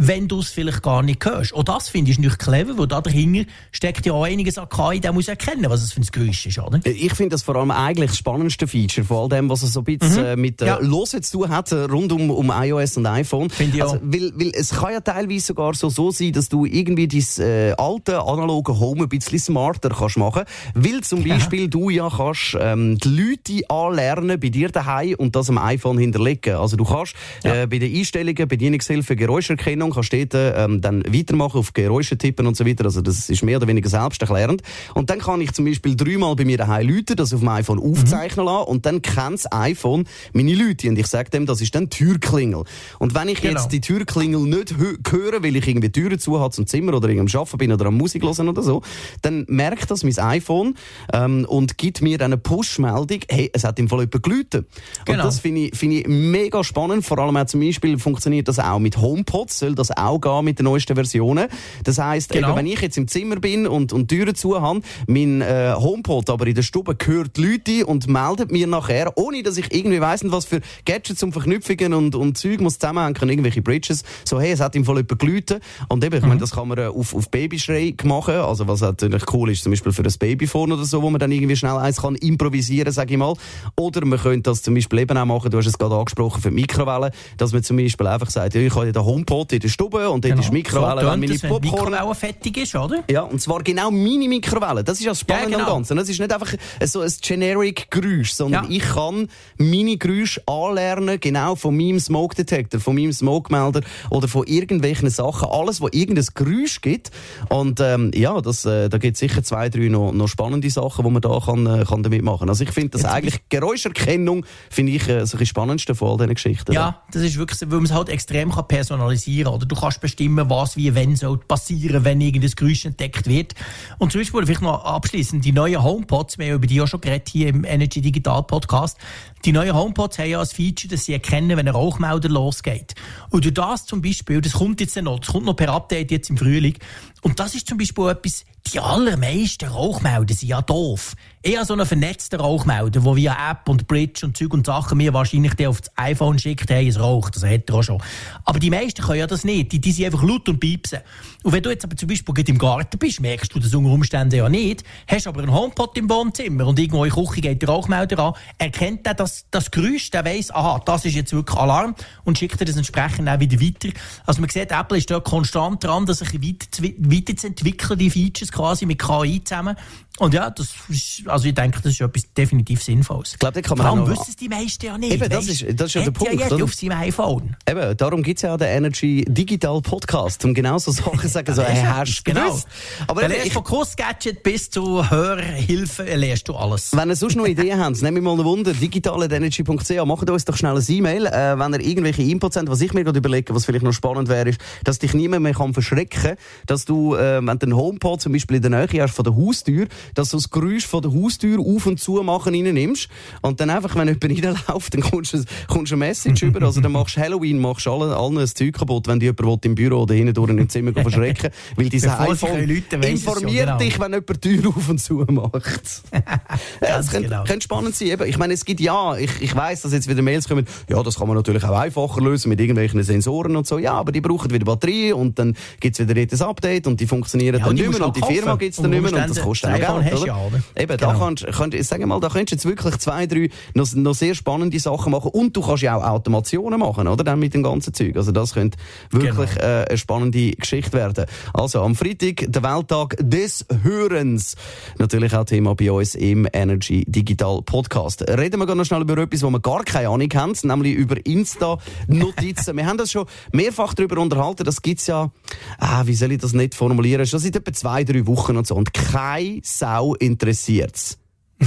wenn 0.00 0.28
du 0.28 0.40
es 0.40 0.48
vielleicht 0.48 0.82
gar 0.82 1.02
nicht 1.02 1.24
hörst. 1.24 1.52
Und 1.52 1.68
das 1.68 1.88
finde 1.88 2.10
ich 2.10 2.18
nicht 2.18 2.38
clever, 2.38 2.76
weil 2.78 2.86
da 2.86 3.00
dahinter 3.00 3.50
steckt 3.70 4.06
ja 4.06 4.12
auch 4.12 4.24
einiges 4.24 4.58
an 4.58 4.68
KI, 4.68 5.00
der 5.00 5.12
muss 5.12 5.28
erkennen, 5.28 5.66
was 5.68 5.82
es 5.82 5.92
für 5.92 6.00
ein 6.00 6.06
Geräusch 6.10 6.46
ist, 6.46 6.58
oder? 6.58 6.80
Ich 6.84 7.14
finde 7.14 7.30
das 7.30 7.42
vor 7.42 7.56
allem 7.56 7.70
eigentlich 7.70 8.10
das 8.10 8.18
spannendste 8.18 8.66
Feature, 8.66 9.06
vor 9.06 9.22
all 9.22 9.28
dem, 9.28 9.48
was 9.48 9.62
es 9.62 9.72
so 9.72 9.80
ein 9.80 9.84
bisschen 9.84 10.22
mhm. 10.22 10.26
Äh, 10.26 10.36
mit 10.36 10.62
äh, 10.62 10.66
ja. 10.66 10.78
Losen 10.80 11.22
zu 11.22 11.38
tun 11.38 11.50
hat, 11.50 11.70
äh, 11.72 11.82
rund 11.84 12.12
um, 12.12 12.30
um 12.30 12.50
iOS 12.50 12.96
und 12.96 13.06
iPhone. 13.06 13.50
Finde 13.50 13.76
ich 13.76 13.82
also, 13.82 13.96
auch. 13.96 14.00
Weil, 14.02 14.32
weil 14.34 14.52
es 14.54 14.70
kann 14.70 14.92
ja 14.92 15.00
teilweise 15.00 15.46
sogar 15.46 15.74
so, 15.74 15.88
so 15.88 16.10
sein, 16.10 16.32
dass 16.32 16.48
du 16.48 16.64
irgendwie 16.64 17.06
dein 17.06 17.46
äh, 17.46 17.72
alte 17.76 18.22
analoge 18.22 18.78
Home 18.78 19.02
ein 19.02 19.08
bisschen 19.08 19.38
smarter 19.38 19.90
kannst 19.90 20.16
machen, 20.16 20.44
weil 20.74 21.00
zum 21.02 21.24
Beispiel 21.24 21.62
ja. 21.62 21.66
du 21.66 21.90
ja 21.90 22.08
kannst 22.08 22.56
ähm, 22.58 22.98
die 22.98 23.08
Leute 23.08 23.70
anlernen 23.70 24.40
bei 24.40 24.48
dir 24.48 24.70
daheim 24.70 25.14
und 25.18 25.36
das 25.36 25.48
am 25.48 25.58
iPhone 25.58 25.98
hinterlegen. 25.98 26.54
Also 26.54 26.76
du 26.76 26.84
kannst 26.84 27.14
ja. 27.44 27.62
äh, 27.62 27.66
bei 27.66 27.78
den 27.78 27.94
Einstellungen, 27.94 28.48
Bedienungshilfe, 28.48 29.16
Geräuscherkennung 29.16 29.89
Erkennung, 29.90 29.92
kannst 29.92 30.12
dort 30.12 30.54
ähm, 30.56 30.80
dann 30.80 31.02
weitermachen, 31.06 31.58
auf 31.58 31.72
Geräusche 31.72 32.16
tippen 32.16 32.46
und 32.46 32.56
so 32.56 32.66
weiter. 32.66 32.84
Also 32.84 33.00
das 33.00 33.28
ist 33.28 33.42
mehr 33.42 33.56
oder 33.56 33.66
weniger 33.66 33.88
selbsterklärend. 33.88 34.62
Und 34.94 35.10
dann 35.10 35.18
kann 35.18 35.40
ich 35.40 35.52
zum 35.52 35.64
Beispiel 35.64 35.96
dreimal 35.96 36.36
bei 36.36 36.44
mir 36.44 36.58
daheim 36.58 36.88
Leute, 36.88 37.16
das 37.16 37.32
auf 37.32 37.40
dem 37.40 37.48
iPhone 37.48 37.78
aufzeichnen 37.78 38.44
mhm. 38.44 38.52
lassen 38.52 38.68
und 38.68 38.86
dann 38.86 39.02
kennt 39.02 39.34
das 39.34 39.52
iPhone 39.52 40.04
meine 40.32 40.54
Leute 40.54 40.88
und 40.88 40.98
ich 40.98 41.06
sage 41.06 41.30
dem, 41.30 41.46
das 41.46 41.60
ist 41.60 41.74
dann 41.74 41.90
Türklingel. 41.90 42.64
Und 42.98 43.14
wenn 43.14 43.28
ich 43.28 43.40
genau. 43.40 43.60
jetzt 43.60 43.72
die 43.72 43.80
Türklingel 43.80 44.40
nicht 44.40 44.74
höre, 44.76 45.42
weil 45.42 45.56
ich 45.56 45.66
irgendwie 45.66 45.90
Türen 45.90 46.18
zu 46.18 46.40
habe 46.40 46.52
zum 46.52 46.66
Zimmer 46.66 46.94
oder 46.94 47.08
am 47.08 47.26
Arbeiten 47.26 47.58
bin 47.58 47.72
oder 47.72 47.86
am 47.86 47.96
Musik 47.96 48.22
hören 48.22 48.48
oder 48.48 48.62
so, 48.62 48.82
dann 49.22 49.44
merkt 49.48 49.90
das 49.90 50.04
mein 50.04 50.18
iPhone 50.18 50.74
ähm, 51.12 51.44
und 51.48 51.78
gibt 51.78 52.02
mir 52.02 52.18
dann 52.18 52.32
eine 52.32 52.38
Push-Meldung, 52.40 53.20
hey, 53.28 53.50
es 53.52 53.64
hat 53.64 53.78
im 53.78 53.88
Fall 53.88 54.00
jemand 54.00 54.22
geläutet. 54.22 54.66
Genau. 55.04 55.18
Und 55.18 55.24
das 55.24 55.40
finde 55.40 55.62
ich, 55.62 55.76
find 55.76 55.94
ich 55.94 56.06
mega 56.06 56.62
spannend. 56.64 57.04
Vor 57.04 57.18
allem 57.18 57.36
auch 57.36 57.46
zum 57.46 57.60
Beispiel 57.60 57.98
funktioniert 57.98 58.48
das 58.48 58.58
auch 58.58 58.78
mit 58.78 58.96
HomePods, 58.96 59.58
soll 59.58 59.74
das 59.80 59.96
auch 59.96 60.20
gehen 60.20 60.44
mit 60.44 60.58
den 60.58 60.64
neuesten 60.64 60.94
Versionen. 60.94 61.48
Das 61.84 61.98
heisst, 61.98 62.30
genau. 62.30 62.48
eben, 62.48 62.58
wenn 62.58 62.66
ich 62.66 62.80
jetzt 62.80 62.98
im 62.98 63.08
Zimmer 63.08 63.36
bin 63.36 63.66
und, 63.66 63.92
und 63.92 64.08
Türen 64.08 64.34
zu 64.34 64.60
habe, 64.60 64.80
mein 65.06 65.40
äh, 65.40 65.74
HomePod 65.76 66.30
aber 66.30 66.46
in 66.46 66.54
der 66.54 66.62
Stube 66.62 66.96
hört 67.04 67.38
Leute 67.38 67.86
und 67.86 68.08
meldet 68.08 68.52
mir 68.52 68.66
nachher, 68.66 69.16
ohne 69.16 69.42
dass 69.42 69.56
ich 69.56 69.74
irgendwie 69.74 70.00
weiss, 70.00 70.20
was 70.24 70.44
für 70.44 70.60
Gadgets 70.84 71.22
und 71.22 71.32
Verknüpfungen 71.32 71.94
und, 71.94 72.14
und 72.14 72.36
Zeug 72.36 72.60
muss 72.60 72.78
zusammenhängen, 72.78 73.28
irgendwelche 73.28 73.62
Bridges, 73.62 74.04
so 74.24 74.40
hey, 74.40 74.52
es 74.52 74.60
hat 74.60 74.76
im 74.76 74.84
Fall 74.84 74.96
jemand 74.96 75.18
geläutet. 75.18 75.62
Und 75.88 76.04
eben, 76.04 76.14
ich 76.16 76.22
meine, 76.22 76.34
mhm. 76.34 76.40
das 76.40 76.52
kann 76.52 76.68
man 76.68 76.78
äh, 76.78 76.86
auf, 76.86 77.14
auf 77.14 77.30
Babyschrei 77.30 77.94
machen, 78.04 78.34
also 78.34 78.68
was 78.68 78.80
natürlich 78.80 79.22
cool 79.32 79.50
ist, 79.50 79.62
zum 79.62 79.72
Beispiel 79.72 79.92
für 79.92 80.02
ein 80.02 80.14
Babyphone 80.18 80.72
oder 80.72 80.84
so, 80.84 81.02
wo 81.02 81.10
man 81.10 81.18
dann 81.18 81.32
irgendwie 81.32 81.56
schnell 81.56 81.76
eins 81.76 82.02
kann 82.02 82.14
improvisieren, 82.16 82.92
sage 82.92 83.14
ich 83.14 83.18
mal. 83.18 83.34
Oder 83.76 84.04
man 84.04 84.18
könnte 84.18 84.50
das 84.50 84.62
zum 84.62 84.74
Beispiel 84.74 85.00
eben 85.00 85.16
auch 85.16 85.24
machen, 85.24 85.50
du 85.50 85.58
hast 85.58 85.66
es 85.66 85.78
gerade 85.78 85.94
angesprochen, 85.94 86.42
für 86.42 86.50
die 86.50 86.54
Mikrowelle, 86.54 87.10
dass 87.36 87.52
man 87.52 87.62
zum 87.62 87.76
Beispiel 87.76 88.06
einfach 88.06 88.30
sagt, 88.30 88.54
ja, 88.54 88.60
ich 88.60 88.74
habe 88.74 88.92
den 88.92 89.04
HomePod, 89.04 89.52
der 89.60 89.68
Stube 89.68 90.08
und 90.10 90.24
dort 90.24 90.32
Genau. 90.32 90.42
ist 90.44 90.52
Mikrowelle, 90.52 91.00
so 91.02 91.06
wenn 91.10 91.20
meine 91.20 91.32
wenn 91.32 91.38
die 91.40 91.46
Popcorn... 91.46 91.90
Mikrowelle 91.92 92.14
fertig 92.14 92.56
ist, 92.56 92.74
oder? 92.74 93.04
Ja, 93.10 93.22
und 93.22 93.40
zwar 93.40 93.62
genau 93.62 93.90
meine 93.90 94.28
Mikrowelle. 94.28 94.82
Das 94.84 94.98
ist 94.98 95.06
das 95.06 95.20
Spannende 95.20 95.52
Ja, 95.52 95.58
genau. 95.58 95.70
am 95.70 95.76
Ganzen. 95.76 95.98
Es 95.98 96.08
ist 96.08 96.18
nicht 96.20 96.32
einfach 96.32 96.52
so 96.84 97.00
ein 97.00 97.12
generic 97.22 97.90
Geräusch, 97.90 98.32
sondern 98.32 98.64
Ja. 98.64 98.70
ich 98.76 98.82
kann 98.82 99.28
meine 99.58 99.96
Geräusche 99.96 100.42
anlernen, 100.46 101.18
genau 101.20 101.54
von 101.54 101.76
meinem 101.76 102.00
Smoke 102.00 102.34
Detector, 102.36 102.80
von 102.80 102.94
meinem 102.94 103.12
Smoke 103.12 103.52
Melder 103.52 103.80
oder 104.10 104.28
von 104.28 104.46
irgendwelchen 104.46 105.10
Sachen. 105.10 105.48
Alles, 105.50 105.80
wo 105.80 105.88
irgendein 105.92 106.26
Geräusch 106.34 106.80
gibt. 106.80 107.10
Und 107.48 107.80
ähm, 107.80 108.10
ja, 108.14 108.40
das, 108.40 108.64
äh, 108.64 108.88
da 108.88 108.98
gibt 108.98 109.14
es 109.14 109.20
sicher 109.20 109.42
zwei, 109.42 109.68
drei 109.68 109.88
noch, 109.88 110.12
noch 110.12 110.28
spannende 110.28 110.70
Sachen, 110.70 111.04
die 111.04 111.10
man 111.10 111.22
da 111.22 111.38
kann, 111.44 111.66
äh, 111.66 111.84
kann 111.84 112.02
damit 112.02 112.22
machen 112.22 112.48
Also 112.48 112.64
ich 112.64 112.70
finde 112.70 112.90
das 112.90 113.02
Jetzt 113.02 113.10
eigentlich, 113.12 113.40
Geräuscherkennung, 113.48 114.44
finde 114.70 114.92
ich 114.92 115.08
äh, 115.08 115.26
so 115.26 115.38
ein 115.38 115.46
spannendste 115.46 115.94
von 115.94 116.10
all 116.10 116.16
diesen 116.18 116.34
Geschichten. 116.34 116.72
Ja, 116.72 117.02
das 117.12 117.22
ist 117.22 117.36
wirklich, 117.38 117.60
weil 117.62 117.68
man 117.78 117.84
es 117.84 117.92
halt 117.92 118.08
extrem 118.08 118.50
kann 118.52 118.66
personalisieren 118.68 119.49
Oder 119.50 119.66
du 119.66 119.74
kannst 119.74 120.00
bestimmen, 120.00 120.48
was, 120.48 120.76
wie, 120.76 120.94
wenn 120.94 121.16
soll 121.16 121.38
passieren, 121.38 122.04
wenn 122.04 122.20
irgendein 122.20 122.50
Geräusch 122.50 122.84
entdeckt 122.84 123.26
wird. 123.26 123.54
Und 123.98 124.12
zum 124.12 124.20
Beispiel, 124.20 124.46
vielleicht 124.46 124.62
noch 124.62 124.84
abschließend, 124.84 125.44
die 125.44 125.52
neuen 125.52 125.82
HomePods, 125.82 126.38
wir 126.38 126.46
haben 126.46 126.54
über 126.54 126.66
die 126.66 126.80
auch 126.80 126.86
schon 126.86 127.00
geredet 127.00 127.28
hier 127.28 127.48
im 127.48 127.64
Energy 127.64 128.00
Digital 128.00 128.42
Podcast. 128.42 128.98
Die 129.44 129.52
neuen 129.52 129.74
HomePods 129.74 130.18
haben 130.18 130.30
ja 130.30 130.38
als 130.38 130.52
Feature, 130.52 130.90
dass 130.90 131.04
sie 131.04 131.12
erkennen, 131.12 131.56
wenn 131.56 131.66
ein 131.66 131.74
Rauchmelder 131.74 132.28
losgeht. 132.28 132.94
Und 133.30 133.44
durch 133.44 133.54
das 133.54 133.86
zum 133.86 134.02
Beispiel, 134.02 134.40
das 134.40 134.52
kommt 134.52 134.80
jetzt 134.80 134.96
noch, 134.96 135.18
das 135.18 135.28
kommt 135.28 135.46
noch 135.46 135.56
per 135.56 135.72
Update 135.72 136.10
jetzt 136.10 136.30
im 136.30 136.36
Frühling. 136.36 136.76
Und 137.22 137.40
das 137.40 137.54
ist 137.54 137.66
zum 137.66 137.78
Beispiel 137.78 138.08
etwas, 138.08 138.44
die 138.72 138.80
allermeisten 138.80 139.68
Rauchmelder 139.68 140.34
sind 140.34 140.48
ja 140.48 140.62
doof. 140.62 141.14
Eher 141.42 141.64
so 141.64 141.72
ein 141.72 141.86
vernetzter 141.86 142.38
Rauchmelder, 142.38 143.02
wo 143.02 143.16
via 143.16 143.50
App 143.50 143.66
und 143.66 143.86
Bridge 143.86 144.26
und 144.26 144.36
Zeug 144.36 144.52
und 144.52 144.66
Sachen 144.66 144.98
mir 144.98 145.14
wahrscheinlich 145.14 145.54
der 145.54 145.70
auf 145.70 145.80
das 145.80 145.90
iPhone 145.96 146.38
schickt, 146.38 146.68
hey, 146.68 146.86
es 146.86 147.00
raucht. 147.00 147.34
Das 147.34 147.44
hat 147.44 147.70
er 147.70 147.76
auch 147.76 147.82
schon. 147.82 148.02
Aber 148.44 148.58
die 148.58 148.68
meisten 148.68 149.02
können 149.02 149.20
ja 149.20 149.26
das 149.26 149.42
nicht. 149.42 149.72
Die, 149.72 149.80
die 149.80 149.90
sind 149.90 150.04
einfach 150.04 150.22
laut 150.22 150.46
und 150.50 150.60
piepsen. 150.60 150.98
Und 151.42 151.52
wenn 151.52 151.62
du 151.62 151.70
jetzt 151.70 151.82
aber 151.82 151.96
zum 151.96 152.10
Beispiel 152.10 152.34
im 152.46 152.58
Garten 152.58 152.98
bist, 152.98 153.22
merkst 153.22 153.54
du 153.54 153.58
das 153.58 153.74
unter 153.74 153.90
Umständen 153.90 154.34
ja 154.34 154.50
nicht, 154.50 154.84
hast 155.08 155.26
aber 155.26 155.40
einen 155.40 155.54
HomePod 155.54 155.96
im 155.96 156.10
Wohnzimmer 156.10 156.66
und 156.66 156.78
irgendwo 156.78 157.04
in 157.04 157.10
der 157.10 157.24
Küche 157.24 157.40
geht 157.40 157.62
der 157.62 157.70
Rauchmelder 157.70 158.18
an, 158.18 158.34
erkennt 158.58 159.06
er 159.06 159.14
das, 159.14 159.46
das 159.50 159.70
Geräusch, 159.70 160.10
der 160.10 160.26
weiss, 160.26 160.50
aha, 160.50 160.82
das 160.84 161.06
ist 161.06 161.14
jetzt 161.14 161.32
wirklich 161.32 161.56
Alarm 161.56 161.94
und 162.24 162.38
schickt 162.38 162.60
dir 162.60 162.66
das 162.66 162.76
entsprechend 162.76 163.30
auch 163.30 163.40
wieder 163.40 163.58
weiter. 163.58 163.88
Also 164.26 164.42
man 164.42 164.50
sieht, 164.50 164.72
Apple 164.72 164.98
ist 164.98 165.10
da 165.10 165.20
konstant 165.20 165.82
dran, 165.82 166.04
dass 166.04 166.18
sich 166.18 166.34
weiter, 166.34 166.82
weiterzuentwickeln, 166.98 167.98
die 167.98 168.10
Features 168.10 168.52
quasi 168.52 168.84
mit 168.84 168.98
KI 168.98 169.42
zusammen. 169.42 169.76
Und 170.20 170.34
ja, 170.34 170.50
das 170.50 170.68
ist, 170.90 171.22
also 171.26 171.46
ich 171.48 171.54
denke, 171.54 171.80
das 171.82 171.92
ist 171.92 172.00
etwas 172.02 172.24
definitiv 172.36 172.82
Sinnvolles. 172.82 173.32
Ich 173.32 173.38
glaube, 173.38 173.54
da 173.54 173.66
kann 173.66 173.78
man 173.78 173.86
Vor 173.86 173.96
allem 173.96 174.10
wissen 174.10 174.26
es 174.28 174.36
die 174.36 174.48
meisten 174.50 174.84
ja 174.84 174.98
nicht. 174.98 175.12
Eben, 175.14 175.28
das 175.30 175.48
weisst? 175.48 175.62
ist- 175.62 175.80
das 175.80 175.86
ist 175.88 175.94
ja 175.94 176.02
der 176.02 176.10
Punkt, 176.10 176.34
Ja 176.34 176.46
jeder 176.48 176.62
auf 176.64 176.74
seinem 176.74 176.98
iPhone. 176.98 177.56
Eben, 177.68 177.96
darum 177.96 178.22
gibt's 178.22 178.42
ja 178.42 178.52
auch 178.54 178.58
den 178.58 178.68
Energy 178.68 179.24
Digital 179.26 179.80
Podcast, 179.80 180.44
um 180.44 180.52
genau 180.52 180.78
so 180.78 180.90
Sachen 180.92 181.18
zu 181.18 181.28
sagen, 181.28 181.54
so, 181.54 181.62
hey, 181.64 181.82
hast 181.84 182.18
du 182.18 182.22
Genau. 182.32 182.58
Aber 183.06 183.22
eben, 183.24 183.34
ich, 183.44 183.52
von 183.52 183.64
Kussgadget 183.64 184.42
bis 184.42 184.68
zu 184.70 185.08
Hörhilfe 185.10 186.02
lernst 186.02 186.48
du 186.48 186.54
alles. 186.54 186.94
wenn 186.94 187.08
ihr 187.08 187.16
sonst 187.16 187.36
noch 187.36 187.46
Ideen 187.46 187.80
habt, 187.80 188.00
nehmt 188.02 188.14
mich 188.14 188.22
mal 188.22 188.38
ein 188.38 188.44
Wunder, 188.44 188.72
digitalenergy.ch, 188.74 190.04
macht 190.04 190.28
uns 190.30 190.44
doch 190.44 190.56
schnell 190.56 190.76
ein 190.76 190.84
E-Mail, 190.86 191.26
äh, 191.26 191.58
wenn 191.58 191.72
ihr 191.72 191.80
irgendwelche 191.80 192.22
Inputs 192.22 192.56
habt, 192.56 192.68
was 192.68 192.80
ich 192.80 192.92
mir 192.92 193.04
gerade 193.04 193.18
überlege, 193.18 193.54
was 193.54 193.64
vielleicht 193.64 193.84
noch 193.84 193.92
spannend 193.92 194.28
wäre, 194.28 194.50
ist, 194.50 194.60
dass 194.84 194.98
dich 194.98 195.14
niemand 195.14 195.42
mehr 195.42 195.54
kann 195.54 195.72
verschrecken 195.72 196.36
dass 196.66 196.84
du, 196.84 197.14
äh, 197.14 197.40
wenn 197.44 197.58
du 197.58 197.66
einen 197.66 197.76
HomePod 197.76 198.20
zum 198.20 198.32
Beispiel 198.32 198.56
in 198.56 198.62
der 198.62 198.70
Nähe 198.70 199.02
hast 199.02 199.14
von 199.14 199.24
der 199.24 199.34
Haustür, 199.34 199.86
dass 200.14 200.30
du 200.30 200.36
das 200.36 200.50
Geräusch 200.50 200.86
von 200.86 201.02
der 201.02 201.12
Haustür 201.12 201.58
auf 201.60 201.86
und 201.86 202.00
zu 202.00 202.22
machen 202.22 202.54
reinnimmst 202.54 203.08
und 203.42 203.60
dann 203.60 203.70
einfach, 203.70 203.94
wenn 203.96 204.08
jemand 204.08 204.24
reinläuft, 204.68 204.94
dann 204.94 205.02
kommst 205.02 205.34
du, 205.34 205.44
kommst 205.68 205.92
du 205.92 205.96
eine 205.96 206.06
Message 206.06 206.42
über, 206.42 206.62
also 206.62 206.80
dann 206.80 206.92
machst 206.92 207.16
du 207.16 207.20
Halloween, 207.20 207.58
machst 207.58 207.86
du 207.86 207.92
allen, 207.92 208.38
ein 208.38 208.46
Zeug 208.46 208.74
kaputt, 208.74 209.06
wenn 209.06 209.20
die 209.20 209.26
jemand 209.26 209.64
im 209.64 209.74
Büro 209.74 210.02
oder 210.02 210.14
hinten 210.14 210.34
durch 210.34 210.50
im 210.50 210.68
Zimmer 210.68 210.92
verschrecken 210.94 211.50
weil 211.76 211.90
sie 211.90 212.08
iPhone 212.08 212.32
es 212.32 212.40
schon, 212.40 213.02
informiert 213.02 213.66
genau. 213.66 213.78
dich, 213.78 213.98
wenn 214.00 214.12
jemand 214.12 214.44
die 214.44 214.56
Tür 214.56 214.68
auf 214.68 214.88
und 214.88 214.98
zu 214.98 215.14
macht. 215.28 216.02
das 216.80 217.10
könnte, 217.10 217.28
genau. 217.28 217.44
könnte 217.44 217.64
spannend 217.64 217.94
sein. 217.94 218.08
Eben, 218.08 218.26
ich 218.26 218.38
meine, 218.38 218.54
es 218.54 218.64
gibt 218.64 218.80
ja, 218.80 219.16
ich, 219.16 219.30
ich 219.40 219.54
weiss, 219.54 219.82
dass 219.82 219.92
jetzt 219.92 220.08
wieder 220.08 220.22
Mails 220.22 220.48
kommen, 220.48 220.66
ja, 220.88 221.02
das 221.02 221.16
kann 221.16 221.28
man 221.28 221.36
natürlich 221.36 221.64
auch 221.64 221.78
einfacher 221.78 222.20
lösen 222.20 222.48
mit 222.48 222.60
irgendwelchen 222.60 223.02
Sensoren 223.02 223.56
und 223.56 223.66
so. 223.66 223.78
Ja, 223.78 223.94
aber 223.94 224.12
die 224.12 224.20
brauchen 224.20 224.50
wieder 224.50 224.64
Batterie 224.64 225.12
und 225.12 225.38
dann 225.38 225.56
gibt's 225.80 225.98
wieder 225.98 226.14
dort 226.14 226.32
ein 226.32 226.42
Update 226.42 226.86
und 226.86 227.00
die 227.00 227.06
funktionieren 227.06 227.58
Ja, 227.58 227.66
dann 227.66 227.74
nicht 227.74 227.90
mehr 227.90 228.06
und 228.06 228.16
die 228.16 228.20
Firma 228.20 228.52
kaufen. 228.52 228.58
gibt's 228.58 228.76
dann 228.78 228.90
nicht 228.90 229.02
mehr 229.02 229.12
und 229.12 229.30
das 229.30 229.40
kostet 229.40 229.70
auch 229.70 229.74
iPhone 229.74 229.99
Geld. 230.00 230.12
hast 230.14 230.22
du 230.22 230.26
ja, 230.26 230.36
oder? 230.36 230.62
Eben, 230.76 230.96
da 230.98 231.12
Genau. 231.12 231.18
kannst, 231.18 231.46
kannst, 231.46 231.76
ich 231.76 231.86
sage 231.86 232.06
mal, 232.06 232.20
da 232.20 232.28
könntest 232.28 232.64
du 232.64 232.68
jetzt 232.68 232.82
wirklich 232.82 232.98
zwei, 233.00 233.26
drei 233.26 233.48
noch, 233.74 233.92
noch 233.94 234.14
sehr 234.14 234.34
spannende 234.34 234.78
Sachen 234.78 235.12
machen 235.12 235.30
und 235.32 235.56
du 235.56 235.60
kannst 235.62 235.82
ja 235.82 235.96
auch 235.96 236.04
Automationen 236.04 236.78
machen, 236.80 237.06
oder? 237.08 237.24
Dann 237.24 237.38
mit 237.38 237.54
dem 237.54 237.62
ganzen 237.62 237.92
Zeug. 237.94 238.16
Also 238.16 238.32
das 238.32 238.54
könnte 238.54 238.78
wirklich 239.10 239.50
Genau. 239.50 239.66
äh, 239.66 239.84
eine 239.88 239.98
spannende 239.98 240.52
Geschichte 240.52 240.92
werden. 240.92 241.26
Also 241.54 241.82
am 241.82 241.94
Freitag, 241.94 242.44
der 242.48 242.62
Welttag 242.62 243.16
des 243.20 243.64
Hörens. 243.82 244.56
Natürlich 244.98 245.34
auch 245.34 245.44
Thema 245.44 245.74
bei 245.74 245.90
uns 245.92 246.14
im 246.14 246.46
Energy 246.52 247.04
Digital 247.06 247.62
Podcast. 247.62 248.22
Reden 248.28 248.58
wir 248.60 248.74
noch 248.74 248.84
schnell 248.84 249.02
über 249.02 249.18
etwas, 249.18 249.42
wo 249.42 249.50
wir 249.50 249.60
gar 249.60 249.82
keine 249.84 250.08
Ahnung 250.08 250.28
haben, 250.34 250.52
nämlich 250.62 250.94
über 250.94 251.16
Insta-Notizen. 251.24 252.76
wir 252.76 252.86
haben 252.86 252.98
das 252.98 253.10
schon 253.12 253.26
mehrfach 253.52 253.94
darüber 253.94 254.20
unterhalten. 254.20 254.64
Das 254.64 254.82
gibt's 254.82 255.06
ja, 255.06 255.30
ah, 255.78 256.02
wie 256.06 256.14
soll 256.14 256.32
ich 256.32 256.38
das 256.38 256.52
nicht 256.52 256.74
formulieren? 256.74 257.26
Schon 257.26 257.40
seit 257.40 257.56
etwa 257.56 257.72
zwei, 257.72 258.04
drei 258.04 258.26
Wochen 258.26 258.56
und 258.56 258.66
so. 258.66 258.74
Und 258.74 258.92
keine 258.94 259.60
Sau 259.80 260.14
interessiert's. 260.14 261.18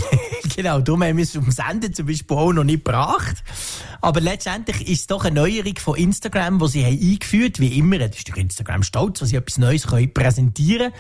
Genau, 0.56 0.82
darum 0.82 1.02
haben 1.04 1.18
wir 1.18 1.24
es 1.24 1.36
am 1.36 1.50
Senden 1.50 1.96
zum 1.96 2.06
Beispiel 2.06 2.38
auch 2.38 2.54
noch 2.54 2.64
nicht 2.64 2.86
gebracht. 2.86 3.44
Aber 4.02 4.22
letztendlich 4.22 4.88
ist 4.88 5.00
es 5.02 5.08
doch 5.08 5.26
eine 5.26 5.42
Neuerung 5.42 5.76
von 5.80 5.98
Instagram, 5.98 6.60
die 6.60 6.68
sie 6.68 6.86
haben 6.86 7.00
eingeführt 7.00 7.60
wie 7.60 7.80
immer. 7.80 7.98
Das 7.98 8.18
ist 8.18 8.28
durch 8.28 8.38
Instagram 8.38 8.84
stolz, 8.84 9.20
dass 9.20 9.30
sie 9.30 9.38
etwas 9.38 9.58
Neues 9.58 9.88
können 9.88 10.14
präsentieren 10.14 10.92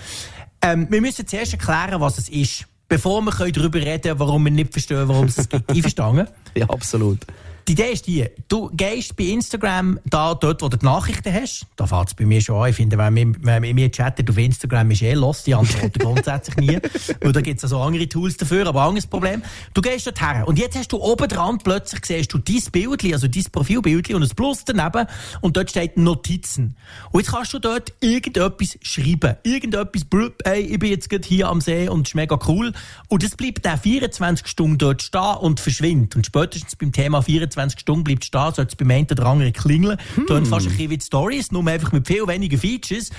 können. 0.62 0.86
Ähm, 0.86 0.88
wir 0.90 1.02
müssen 1.02 1.28
zuerst 1.28 1.54
erklären, 1.54 2.02
was 2.02 2.18
es 2.18 2.30
ist, 2.30 2.66
bevor 2.88 3.22
wir 3.22 3.32
können 3.32 3.54
darüber 3.54 3.80
reden 3.80 4.02
können, 4.02 4.20
warum 4.20 4.46
wir 4.46 4.52
nicht 4.52 4.72
verstehen, 4.72 5.08
warum 5.08 5.26
es 5.26 5.38
es 5.38 5.50
gibt. 5.50 5.70
Einverstanden? 5.76 6.28
Ja, 6.56 6.68
absolut. 6.70 7.20
Die 7.68 7.72
Idee 7.74 7.94
ist 7.94 8.08
die, 8.08 8.26
du 8.50 8.70
gehst 8.74 9.16
bei 9.16 9.24
Instagram 9.24 9.98
da, 10.04 10.36
dort, 10.36 10.62
wo 10.62 10.68
du 10.68 10.76
die 10.76 10.86
Nachrichten 10.86 11.34
hast. 11.34 11.66
Da 11.78 11.88
fällt 11.88 12.10
es 12.10 12.14
bei 12.14 12.26
mir 12.26 12.42
schon 12.42 12.62
an. 12.62 12.70
Ich 12.70 12.76
finde, 12.76 12.98
wenn 12.98 13.16
wir, 13.16 13.32
wenn 13.40 13.64
wir 13.64 13.74
mir 13.74 13.90
chattet 13.90 14.30
auf 14.30 14.38
Instagram, 14.38 14.92
ist 14.92 15.02
eh 15.02 15.14
los. 15.14 15.44
Die 15.44 15.56
antworten 15.56 15.92
grundsätzlich 16.00 16.58
nie. 16.58 16.78
Weil 17.22 17.32
da 17.32 17.40
gibt 17.40 17.60
es 17.60 17.64
also 17.64 17.80
andere 17.80 18.10
Tools 18.10 18.36
dafür, 18.36 18.68
aber 18.68 18.82
anderes 18.82 19.08
Problem. 19.08 19.44
Du 19.74 19.82
gehst 19.82 20.06
dort 20.06 20.20
her. 20.20 20.46
Und 20.46 20.60
jetzt 20.60 20.78
hast 20.78 20.92
du 20.92 20.98
oben 20.98 21.30
dran 21.30 21.58
plötzlich 21.58 22.06
siehst 22.06 22.34
du 22.34 22.38
dein 22.38 22.62
Bildchen, 22.70 23.14
also 23.14 23.30
dein 23.30 23.46
Profilbildchen 23.50 24.18
und 24.18 24.24
ein 24.24 24.36
Plus 24.36 24.66
daneben. 24.66 25.08
Und 25.40 25.56
dort 25.56 25.70
steht 25.70 25.96
Notizen. 25.96 26.76
Und 27.12 27.22
jetzt 27.22 27.32
kannst 27.32 27.54
du 27.54 27.60
dort 27.60 27.94
irgendetwas 28.02 28.78
schreiben. 28.82 29.38
Irgendetwas, 29.44 30.02
hey, 30.44 30.64
ich 30.64 30.80
bin 30.80 30.90
jetzt 30.90 31.10
gerade 31.10 31.26
hier 31.26 31.48
am 31.48 31.62
See 31.62 31.88
und 31.88 32.02
es 32.02 32.10
ist 32.10 32.16
mega 32.16 32.38
cool. 32.46 32.74
Und 33.08 33.24
es 33.24 33.38
bleibt 33.38 33.66
dann 33.66 33.80
24 33.80 34.48
Stunden 34.48 34.78
dort 34.78 35.02
stehen 35.02 35.38
und 35.40 35.62
verschwindet. 35.62 36.18
Und 36.18 36.26
spätestens 36.26 36.76
beim 36.76 36.92
Thema 36.92 37.22
24 37.22 37.53
Stunden 37.78 38.04
bleibt 38.04 38.26
stehen, 38.26 38.54
sollte 38.54 38.72
es 38.72 38.76
beim 38.76 38.92
einen 38.92 39.08
oder 39.10 39.26
anderen 39.26 39.54
klingeln. 39.54 39.98
Hm. 40.16 40.26
Dann 40.28 40.46
fast 40.46 40.66
ein 40.66 40.72
bisschen 40.72 40.90
wie 40.90 40.98
die 40.98 41.06
Stories, 41.06 41.52
nur 41.52 41.66
einfach 41.68 41.92
mit 41.92 42.08
viel 42.08 42.28
weniger 42.28 42.58
Features. 42.58 43.10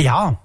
Ja, 0.00 0.38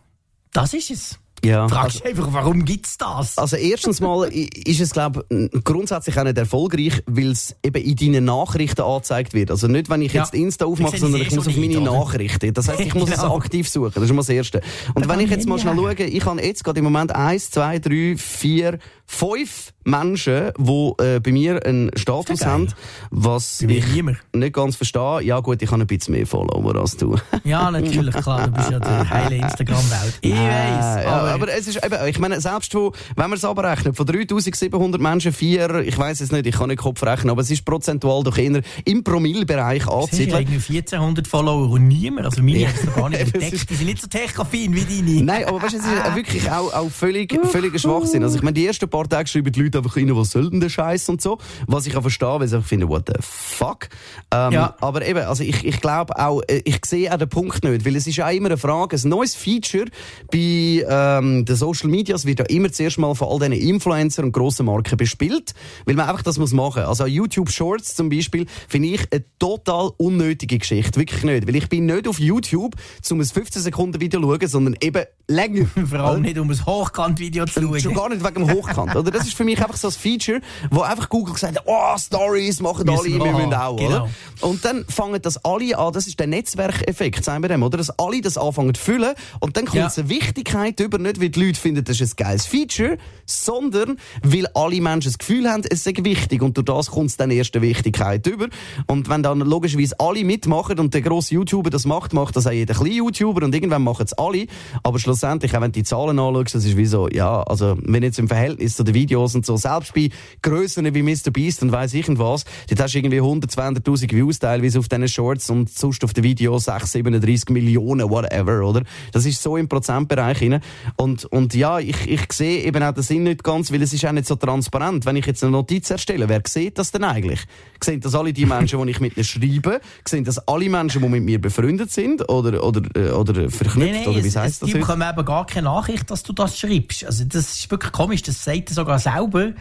das 0.54 0.74
ist 0.74 0.91
es. 0.91 1.19
Ja, 1.43 1.67
Fragst 1.67 2.04
also, 2.06 2.21
einfach, 2.21 2.34
warum 2.34 2.65
gibt's 2.65 2.97
das? 2.97 3.38
Also 3.38 3.56
erstens 3.56 3.99
mal 3.99 4.23
ist 4.32 4.80
es 4.80 4.91
glaube 4.91 5.25
grundsätzlich 5.63 6.17
auch 6.19 6.23
nicht 6.23 6.38
erfolgreich, 6.38 7.01
weil 7.08 7.32
es 7.32 7.56
eben 7.63 7.82
in 7.84 7.95
deinen 7.95 8.25
Nachrichten 8.25 8.82
angezeigt 8.82 9.34
wird. 9.34 9.49
Also 9.49 9.67
nicht, 9.67 9.89
wenn 9.89 10.01
ich 10.04 10.13
Ja. 10.13 10.21
jetzt 10.21 10.34
Insta 10.36 10.65
aufmache, 10.65 10.95
Ich 10.95 11.01
sondern 11.01 11.21
es 11.21 11.27
ich 11.27 11.34
eh 11.34 11.36
muss 11.38 11.45
schon 11.45 11.54
auf 11.54 11.60
meine 11.60 11.80
oder? 11.82 11.99
Nachrichten. 11.99 12.54
Das 12.54 12.67
heißt, 12.67 12.80
ich 12.82 12.93
muss 12.95 13.10
es 13.10 13.21
Genau. 13.21 13.38
aktiv 13.38 13.67
suchen. 13.67 13.91
Das 13.95 14.04
ist 14.04 14.10
mal 14.12 14.17
das 14.17 14.30
Erste. 14.30 14.62
Und 14.93 15.08
wenn 15.10 15.19
ich 15.19 15.30
jetzt 15.32 15.47
mal 15.47 15.56
ich 15.56 15.62
schnell 15.63 15.75
schaue, 15.75 15.93
ich 15.95 16.25
habe 16.25 16.41
jetzt 16.43 16.63
gerade 16.63 16.77
im 16.80 16.84
Moment 16.86 17.13
eins, 17.15 17.49
zwei, 17.49 17.80
drei, 17.80 18.15
vier, 18.17 18.77
fünf 19.08 19.73
Menschen, 19.84 20.51
die 20.58 20.91
äh, 21.04 21.19
bei 21.19 21.32
mir 21.32 21.65
einen 21.65 21.91
Status 21.97 22.45
haben, 22.45 22.67
was 23.10 23.62
ich 23.62 23.86
niemand. 23.93 24.19
nicht 24.34 24.54
ganz 24.54 24.75
verstehe. 24.75 25.21
Ja 25.23 25.39
gut, 25.39 25.62
ich 25.62 25.71
habe 25.71 25.82
ein 25.82 25.88
bisschen 25.88 26.13
mehr 26.13 26.27
Follower 26.27 26.75
als 26.75 26.95
du. 26.97 27.15
Ja, 27.43 27.71
natürlich, 27.71 28.15
klar, 28.15 28.45
du 28.47 28.51
bist 28.51 28.69
ja 28.69 28.80
die 28.80 29.10
heile 29.10 29.36
Instagram-Welt. 29.38 30.13
Ich 30.21 30.32
weiss, 30.32 31.06
aber, 31.06 31.31
aber 31.32 31.54
es 31.54 31.67
ist 31.67 31.84
eben, 31.84 32.08
ich 32.08 32.20
meine, 32.20 32.39
selbst 32.41 32.74
wo, 32.76 32.91
wenn 33.15 33.30
man 33.30 33.38
es 33.38 33.46
abrechnet, 33.46 33.96
von 33.96 34.06
3700 34.06 35.02
Menschen, 35.02 35.34
vier, 35.34 35.80
ich 35.82 35.98
weiß 35.98 36.22
es 36.22 36.32
nicht, 36.32 36.46
ich 36.46 36.56
kann 36.56 36.70
nicht 36.70 36.80
Kopf 36.80 37.02
rechnen, 37.04 37.30
aber 37.30 37.41
es 37.41 37.52
ist 37.52 37.65
prozentual 37.65 38.24
doch 38.24 38.38
eher 38.38 38.62
im 38.86 39.04
Promillbereich 39.04 39.86
ja 39.86 39.91
anzusiedeln. 39.91 40.41
irgendwie 40.41 40.78
1400 40.78 41.28
Follower 41.28 41.70
und 41.70 41.88
niemand, 41.88 42.26
also 42.26 42.41
meine 42.41 42.67
haben 42.67 42.76
es 42.76 42.84
noch 42.86 42.96
gar 42.96 43.10
nicht 43.10 43.22
entdeckt, 43.34 43.70
die 43.70 43.76
sind 43.76 43.86
nicht 43.86 44.02
so 44.02 44.08
techaffin 44.08 44.76
wie 44.76 44.84
deine. 44.84 45.24
Nein, 45.24 45.46
aber 45.46 45.62
weißt 45.62 45.74
du, 45.74 45.78
es 45.78 45.86
ist 45.86 46.15
wirklich 46.15 46.52
auch, 46.52 46.74
auch 46.74 46.89
völlig, 46.89 47.34
völliger 47.48 47.80
Schwachsinn. 47.80 48.24
Also 48.24 48.36
ich 48.36 48.41
meine, 48.44 48.54
die 48.54 48.65
ersten 48.65 48.89
paar 48.89 49.08
Tage 49.08 49.28
schreiben 49.28 49.52
die 49.52 49.62
Leute 49.62 49.78
einfach 49.80 49.96
rein, 49.96 50.15
was 50.15 50.32
soll 50.32 50.50
denn 50.50 50.60
der 50.60 50.70
Scheiß 50.70 51.10
und 51.10 51.22
so. 51.22 51.38
Was 51.67 51.86
ich 51.88 51.96
auch 51.96 52.02
verstehe, 52.02 52.39
weil 52.39 52.48
sie 52.48 52.56
einfach 52.56 52.67
finden, 52.70 52.89
what 52.89 53.04
the 53.08 53.13
fuck. 53.22 53.89
Ähm, 54.34 54.52
Ja. 54.54 54.76
Aber 54.82 55.06
eben, 55.06 55.20
also 55.20 55.44
ich, 55.44 55.63
ich 55.63 55.80
glaube 55.82 56.17
auch, 56.17 56.41
äh, 56.48 56.62
ich 56.65 56.86
sehe 56.86 57.12
auch 57.13 57.17
den 57.17 57.30
Punkt 57.30 57.63
nicht, 57.63 57.86
weil 57.86 57.96
es 57.96 58.08
ist 58.08 58.17
ja 58.17 58.28
auch 58.28 58.32
immer 58.32 58.50
eine 58.50 58.58
Frage, 58.58 58.96
ein 58.96 59.10
neues 59.10 59.36
Feature 59.36 59.86
bei 60.32 60.86
ähm, 60.88 61.20
den 61.21 61.55
Social 61.55 61.89
Medias 61.89 62.25
wird 62.25 62.39
ja 62.39 62.45
immer 62.45 62.71
zuerst 62.71 62.97
mal 62.97 63.13
von 63.15 63.27
all 63.29 63.49
diesen 63.49 63.69
Influencern 63.69 64.25
und 64.25 64.31
grossen 64.31 64.65
Marken 64.65 64.97
bespielt, 64.97 65.53
weil 65.86 65.95
man 65.95 66.07
einfach 66.10 66.23
das 66.23 66.38
muss 66.38 66.53
machen. 66.53 66.84
Also 66.84 67.05
YouTube 67.05 67.49
Shorts 67.51 67.95
zum 67.95 68.10
Beispiel 68.10 68.45
finde 68.67 68.89
ich 68.89 69.01
eine 69.12 69.23
total 69.39 69.91
unnötige 69.97 70.57
Geschichte, 70.57 70.99
wirklich 70.99 71.23
nicht, 71.23 71.47
weil 71.47 71.55
ich 71.55 71.69
bin 71.69 71.86
nicht 71.86 72.07
auf 72.07 72.19
YouTube, 72.19 72.75
um 73.10 73.19
ein 73.19 73.25
15 73.25 73.62
Sekunden 73.62 73.99
Video 73.99 74.21
zu 74.21 74.27
schauen, 74.27 74.47
sondern 74.47 74.75
eben 74.81 75.03
länger. 75.27 75.65
Vor 75.86 75.99
allem 75.99 76.21
nicht 76.21 76.38
um 76.38 76.49
ein 76.49 76.65
Hochkant-Video 76.65 77.45
zu 77.45 77.62
schauen. 77.62 77.79
Schon 77.79 77.93
gar 77.93 78.10
nicht 78.10 78.23
wegen 78.23 78.45
dem 78.45 78.53
Hochkant. 78.53 78.95
oder? 78.95 79.12
Das 79.12 79.25
ist 79.25 79.36
für 79.36 79.43
mich 79.43 79.60
einfach 79.62 79.77
so 79.77 79.88
ein 79.88 79.93
Feature, 79.93 80.41
wo 80.69 80.81
einfach 80.81 81.10
Google 81.10 81.34
gesagt 81.34 81.57
hat, 81.57 81.63
oh, 81.65 81.97
Stories 81.97 82.60
machen 82.60 82.88
alle, 82.89 83.03
wir, 83.03 83.19
wir 83.19 83.31
müssen 83.34 83.53
auch. 83.53 83.77
Genau. 83.77 83.88
Oder? 83.88 84.10
Und 84.41 84.63
dann 84.65 84.86
fangen 84.86 85.21
das 85.21 85.43
alle 85.43 85.77
an, 85.77 85.93
das 85.93 86.07
ist 86.07 86.19
der 86.19 86.27
Netzwerkeffekt, 86.27 87.23
sagen 87.23 87.43
wir 87.43 87.49
dem, 87.49 87.63
oder? 87.63 87.77
Dass 87.77 87.89
alle 87.99 88.21
das 88.21 88.38
anfangen 88.38 88.73
zu 88.73 88.81
füllen 88.81 89.13
und 89.39 89.57
dann 89.57 89.65
kommt 89.65 89.75
ja. 89.77 89.91
eine 89.95 90.10
Wichtigkeit 90.10 90.79
über, 90.79 90.97
nicht 90.97 91.11
weil 91.19 91.30
die 91.30 91.43
Leute 91.45 91.60
finden, 91.60 91.84
das 91.84 92.00
ist 92.00 92.13
ein 92.13 92.24
geiles 92.24 92.45
Feature, 92.45 92.97
sondern 93.26 93.97
weil 94.24 94.47
alle 94.54 94.80
Menschen 94.82 95.10
das 95.10 95.17
Gefühl 95.17 95.50
haben, 95.50 95.63
es 95.69 95.84
sei 95.84 95.93
wichtig 95.97 96.41
und 96.41 96.58
durch 96.58 96.65
das 96.65 96.91
kommt 96.91 97.10
es 97.10 97.17
dann 97.17 97.32
erst 97.32 97.56
eine 97.56 97.67
Wichtigkeit 97.67 98.26
über. 98.28 98.47
Und 98.88 99.10
wenn 99.10 99.24
dann 99.24 99.39
logischerweise 99.39 100.00
alle 100.00 100.24
mitmachen 100.24 100.80
und 100.80 100.93
der 100.93 101.02
grosse 101.02 101.36
YouTuber 101.36 101.69
das 101.69 101.86
macht, 101.86 102.13
macht 102.13 102.36
das 102.36 102.47
auch 102.47 102.52
jeder 102.52 102.74
kleine 102.74 102.95
YouTuber 102.95 103.43
und 103.43 103.54
irgendwann 103.54 103.84
machen 103.84 104.06
es 104.06 104.13
alle. 104.13 104.45
Aber 104.84 105.00
schlussendlich, 105.00 105.56
auch 105.56 105.62
wenn 105.62 105.71
du 105.71 105.80
die 105.80 105.84
Zahlen 105.84 106.19
anschaust, 106.19 106.56
das 106.56 106.65
ist 106.65 106.78
wie 106.78 106.86
so, 106.86 107.10
ja, 107.10 107.43
also 107.43 107.78
wenn 107.82 108.04
jetzt 108.04 108.19
im 108.19 108.28
Verhältnis 108.28 108.76
zu 108.76 108.84
den 108.84 108.93
Videos 108.93 109.36
und 109.36 109.45
so, 109.45 109.58
selbst 109.58 109.93
bei 109.93 110.10
Grössen 110.41 110.93
wie 110.93 111.04
Mr. 111.04 111.32
Beast 111.32 111.62
und 111.63 111.71
weiss 111.71 111.93
ich 111.93 112.08
und 112.08 112.19
was, 112.19 112.45
dort 112.69 112.82
hast 112.82 112.93
du 112.93 113.00
irgendwie 113.00 113.17
100, 113.17 113.52
200'000 113.52 114.12
Views 114.12 114.39
teilweise 114.39 114.80
auf 114.80 114.88
diesen 114.88 115.08
Shorts 115.08 115.50
und 115.50 115.69
sonst 115.69 116.04
auf 116.04 116.13
den 116.13 116.24
Videos 116.24 116.65
6, 116.65 116.91
37 116.91 117.50
Millionen, 117.50 118.10
whatever, 118.10 118.62
oder? 118.62 118.84
Das 119.12 119.26
ist 119.26 119.41
so 119.41 119.58
im 119.58 119.67
Prozentbereich 119.67 120.41
rein. 120.41 120.62
Und, 121.01 121.25
und 121.25 121.55
ja, 121.55 121.79
ich, 121.79 122.07
ich 122.07 122.31
sehe 122.31 122.63
eben 122.63 122.83
auch 122.83 122.93
den 122.93 123.01
Sinn 123.01 123.23
nicht 123.23 123.43
ganz, 123.43 123.71
weil 123.71 123.81
es 123.81 123.91
ist 123.91 124.05
auch 124.05 124.11
nicht 124.11 124.27
so 124.27 124.35
transparent. 124.35 125.03
Wenn 125.03 125.15
ich 125.15 125.25
jetzt 125.25 125.43
eine 125.43 125.51
Notiz 125.51 125.89
erstelle, 125.89 126.29
wer 126.29 126.43
sieht 126.47 126.77
das 126.77 126.91
denn 126.91 127.03
eigentlich? 127.03 127.39
Sehen 127.83 128.01
das 128.01 128.13
alle 128.13 128.31
die 128.31 128.45
Menschen, 128.45 128.85
die 128.85 128.91
ich 128.91 128.99
mit 128.99 129.17
ihnen 129.17 129.23
schreibe? 129.23 129.81
Sehen 130.07 130.23
das 130.25 130.47
alle 130.47 130.69
Menschen, 130.69 131.01
die 131.01 131.09
mit 131.09 131.23
mir 131.23 131.41
befreundet 131.41 131.91
sind? 131.91 132.29
Oder, 132.29 132.63
oder, 132.63 132.83
äh, 132.95 133.09
oder 133.09 133.49
verknüpft? 133.49 133.77
Nee, 133.77 133.91
nee, 133.91 134.07
oder 134.07 134.23
wie 134.23 134.29
heißt 134.29 134.61
das? 134.61 134.69
Die 134.69 134.73
bekommen 134.73 135.09
eben 135.09 135.25
gar 135.25 135.47
keine 135.47 135.65
Nachricht, 135.65 136.11
dass 136.11 136.21
du 136.21 136.33
das 136.33 136.59
schreibst. 136.59 137.03
Also, 137.03 137.23
das 137.23 137.51
ist 137.51 137.71
wirklich 137.71 137.91
komisch. 137.91 138.21
Das 138.21 138.43
sagt 138.43 138.69
er 138.69 138.75
sogar 138.75 138.99
selber. 138.99 139.53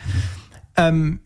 Ähm, 0.76 1.20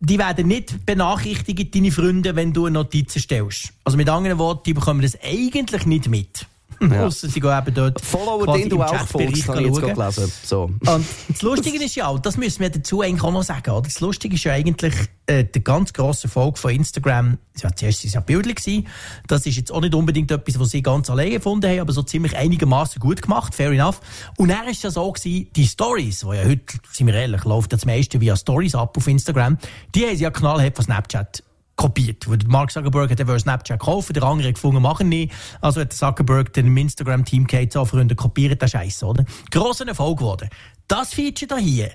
die 0.00 0.18
werden 0.18 0.48
nicht 0.48 0.86
benachrichtigt, 0.86 1.74
deine 1.74 1.90
Freunde, 1.90 2.34
wenn 2.34 2.54
du 2.54 2.64
eine 2.64 2.78
Notiz 2.78 3.20
stellst. 3.20 3.74
Also 3.84 3.98
mit 3.98 4.08
anderen 4.08 4.38
Worten, 4.38 4.62
die 4.64 4.72
bekommen 4.72 5.02
das 5.02 5.18
eigentlich 5.22 5.84
nicht 5.84 6.08
mit. 6.08 6.46
Ja. 6.80 7.06
Ausser 7.06 7.28
sie 7.28 7.40
gehen 7.40 7.58
eben 7.58 7.74
dort. 7.74 8.00
Follower, 8.00 8.56
den 8.56 8.68
du 8.68 8.82
auch 8.82 9.06
folgst, 9.06 9.48
habe 9.48 9.60
ich 9.62 9.66
jetzt 9.66 9.80
gelesen. 9.80 10.32
So. 10.44 10.64
Und 10.64 11.06
das 11.28 11.42
Lustige 11.42 11.82
ist 11.82 11.94
ja 11.96 12.06
auch, 12.06 12.18
das 12.18 12.36
müssen 12.36 12.60
wir 12.60 12.70
dazu 12.70 13.00
eigentlich 13.02 13.22
auch 13.22 13.32
noch 13.32 13.42
sagen, 13.42 13.70
oder? 13.70 13.82
Das 13.82 14.00
Lustige 14.00 14.36
ist 14.36 14.44
ja 14.44 14.52
eigentlich, 14.52 14.94
äh, 15.26 15.44
der 15.44 15.62
ganz 15.62 15.92
grosse 15.92 16.24
Erfolg 16.24 16.56
von 16.56 16.70
Instagram, 16.70 17.38
ja, 17.60 17.74
zuerst 17.74 18.04
war 18.04 18.06
es 18.06 18.14
ja 18.14 18.20
gewesen. 18.20 18.86
Das 19.26 19.44
ist 19.46 19.56
jetzt 19.56 19.72
auch 19.72 19.80
nicht 19.80 19.94
unbedingt 19.94 20.30
etwas, 20.30 20.58
was 20.58 20.70
sie 20.70 20.82
ganz 20.82 21.10
alleine 21.10 21.32
gefunden 21.32 21.68
haben, 21.68 21.80
aber 21.80 21.92
so 21.92 22.02
ziemlich 22.02 22.36
einigermaßen 22.36 23.00
gut 23.00 23.22
gemacht, 23.22 23.54
fair 23.54 23.72
enough. 23.72 24.00
Und 24.36 24.48
dann 24.48 24.68
ist 24.68 24.84
ja 24.84 24.90
so 24.90 25.10
gewesen, 25.10 25.48
die 25.54 25.66
Stories, 25.66 26.20
die 26.20 26.36
ja 26.36 26.44
heute, 26.44 26.62
sind 26.92 27.06
wir 27.08 27.14
ehrlich, 27.14 27.44
läuft 27.44 27.72
das 27.72 27.84
meiste 27.84 28.20
via 28.20 28.36
Stories 28.36 28.74
ab 28.74 28.96
auf 28.96 29.06
Instagram, 29.06 29.58
die 29.94 30.06
haben 30.06 30.16
sie 30.16 30.22
ja 30.22 30.30
knallhart 30.30 30.76
von 30.76 30.84
Snapchat 30.84 31.42
kopiert. 31.78 32.26
Mark 32.48 32.70
Zuckerberg 32.72 33.10
hat 33.10 33.20
er 33.20 33.38
Snapchat 33.38 33.80
kaufen, 33.80 34.12
der 34.12 34.24
andere 34.24 34.52
gefunden, 34.52 34.82
machen 34.82 35.08
nicht. 35.08 35.32
Also 35.62 35.80
hat 35.80 35.92
Zuckerberg 35.92 36.52
den 36.52 36.76
Instagram-Team 36.76 37.46
gesagt, 37.46 37.72
so 37.72 37.84
Freunde, 37.86 38.16
kopiert 38.16 38.60
den 38.60 38.68
Scheiß, 38.68 39.04
oder? 39.04 39.24
Grosser 39.50 39.86
Erfolg 39.86 40.18
geworden. 40.18 40.50
Das 40.88 41.14
Feature 41.14 41.46
da 41.46 41.56
hier, 41.56 41.92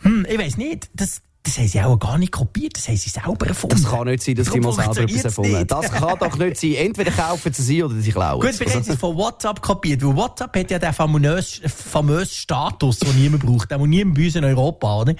hm, 0.00 0.26
ich 0.28 0.38
weiß 0.38 0.56
nicht, 0.56 0.90
das, 0.94 1.22
das 1.42 1.56
haben 1.56 1.68
sie 1.68 1.80
auch 1.80 1.98
gar 1.98 2.18
nicht 2.18 2.32
kopiert, 2.32 2.76
das 2.76 2.86
haben 2.88 2.98
sie 2.98 3.08
selber 3.08 3.46
erfunden. 3.46 3.82
Das 3.82 3.90
kann 3.90 4.06
nicht 4.06 4.22
sein, 4.22 4.34
dass 4.34 4.52
sie 4.52 4.60
mal 4.60 4.72
selber 4.72 5.00
etwas 5.00 5.24
erfunden 5.24 5.56
haben. 5.56 5.66
Das 5.66 5.90
kann 5.90 6.18
doch 6.18 6.36
nicht 6.36 6.60
sein. 6.60 6.74
Entweder 6.74 7.10
kaufen 7.12 7.52
sie 7.52 7.62
sie 7.62 7.82
oder 7.82 7.94
sie 7.94 8.12
klauen 8.12 8.40
Gut, 8.40 8.60
wir 8.60 8.74
haben 8.74 8.82
sie 8.82 8.96
von 8.96 9.16
WhatsApp 9.16 9.62
kopiert, 9.62 10.04
weil 10.04 10.14
WhatsApp 10.14 10.54
hat 10.54 10.70
ja 10.70 10.78
den 10.78 10.92
famösen, 10.92 11.66
famösen 11.68 12.34
Status, 12.34 12.98
den 12.98 13.16
niemand 13.16 13.46
braucht, 13.46 13.70
den 13.70 13.80
niemand 13.88 14.18
bei 14.18 14.26
uns 14.26 14.34
in 14.36 14.44
Europa, 14.44 15.00
oder? 15.00 15.14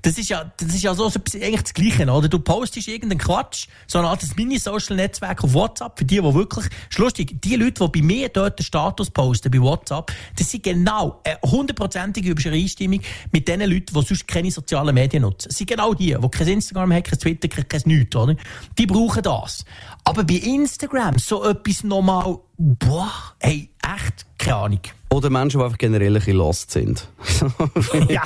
Das 0.00 0.16
ist 0.16 0.30
ja, 0.30 0.50
das 0.56 0.74
ist 0.74 0.82
ja 0.82 0.94
so 0.94 1.06
eigentlich 1.34 1.62
das 1.62 1.74
Gleiche, 1.74 2.10
oder? 2.10 2.28
Du 2.28 2.38
postest 2.38 2.88
irgendeinen 2.88 3.18
Quatsch, 3.18 3.66
so 3.86 3.98
ein 3.98 4.06
altes 4.06 4.34
Mini-Social-Netzwerk 4.34 5.44
auf 5.44 5.52
WhatsApp, 5.52 5.98
für 5.98 6.04
die, 6.06 6.16
die 6.16 6.34
wirklich, 6.34 6.66
lustig, 6.96 7.42
die 7.42 7.56
Leute, 7.56 7.86
die 7.86 8.00
bei 8.00 8.06
mir 8.06 8.28
dort 8.30 8.58
den 8.58 8.64
Status 8.64 9.10
posten, 9.10 9.50
bei 9.50 9.60
WhatsApp, 9.60 10.10
das 10.38 10.50
sind 10.50 10.62
genau 10.62 11.20
eine 11.22 11.38
hundertprozentige 11.42 12.30
Übereinstimmung 12.30 13.00
mit 13.30 13.46
den 13.46 13.60
Leuten, 13.60 13.94
die 13.94 14.06
sonst 14.06 14.26
keine 14.26 14.50
sozialen 14.50 14.94
Medien 14.94 15.22
nutzen. 15.22 15.50
Sie 15.50 15.65
sind 15.66 15.76
genau 15.76 15.94
die, 15.94 16.16
die 16.20 16.28
kein 16.28 16.48
Instagram 16.48 16.92
haben, 16.92 17.02
kein 17.02 17.18
Twitter, 17.18 17.48
kein, 17.48 17.68
kein 17.68 17.82
nichts, 17.84 18.16
oder? 18.16 18.36
Die 18.78 18.86
brauchen 18.86 19.22
das. 19.22 19.64
Aber 20.04 20.24
bei 20.24 20.34
Instagram 20.34 21.18
so 21.18 21.44
etwas 21.44 21.82
nochmal, 21.84 22.38
boah, 22.56 23.12
hey, 23.40 23.70
echt, 23.82 24.26
keine 24.38 24.56
Ahnung. 24.56 24.80
Oder 25.08 25.30
Menschen, 25.30 25.58
die 25.58 25.64
einfach 25.64 25.78
generell 25.78 26.08
ein 26.08 26.14
bisschen 26.14 26.36
lost 26.36 26.70
sind. 26.72 27.08
ja, 28.08 28.22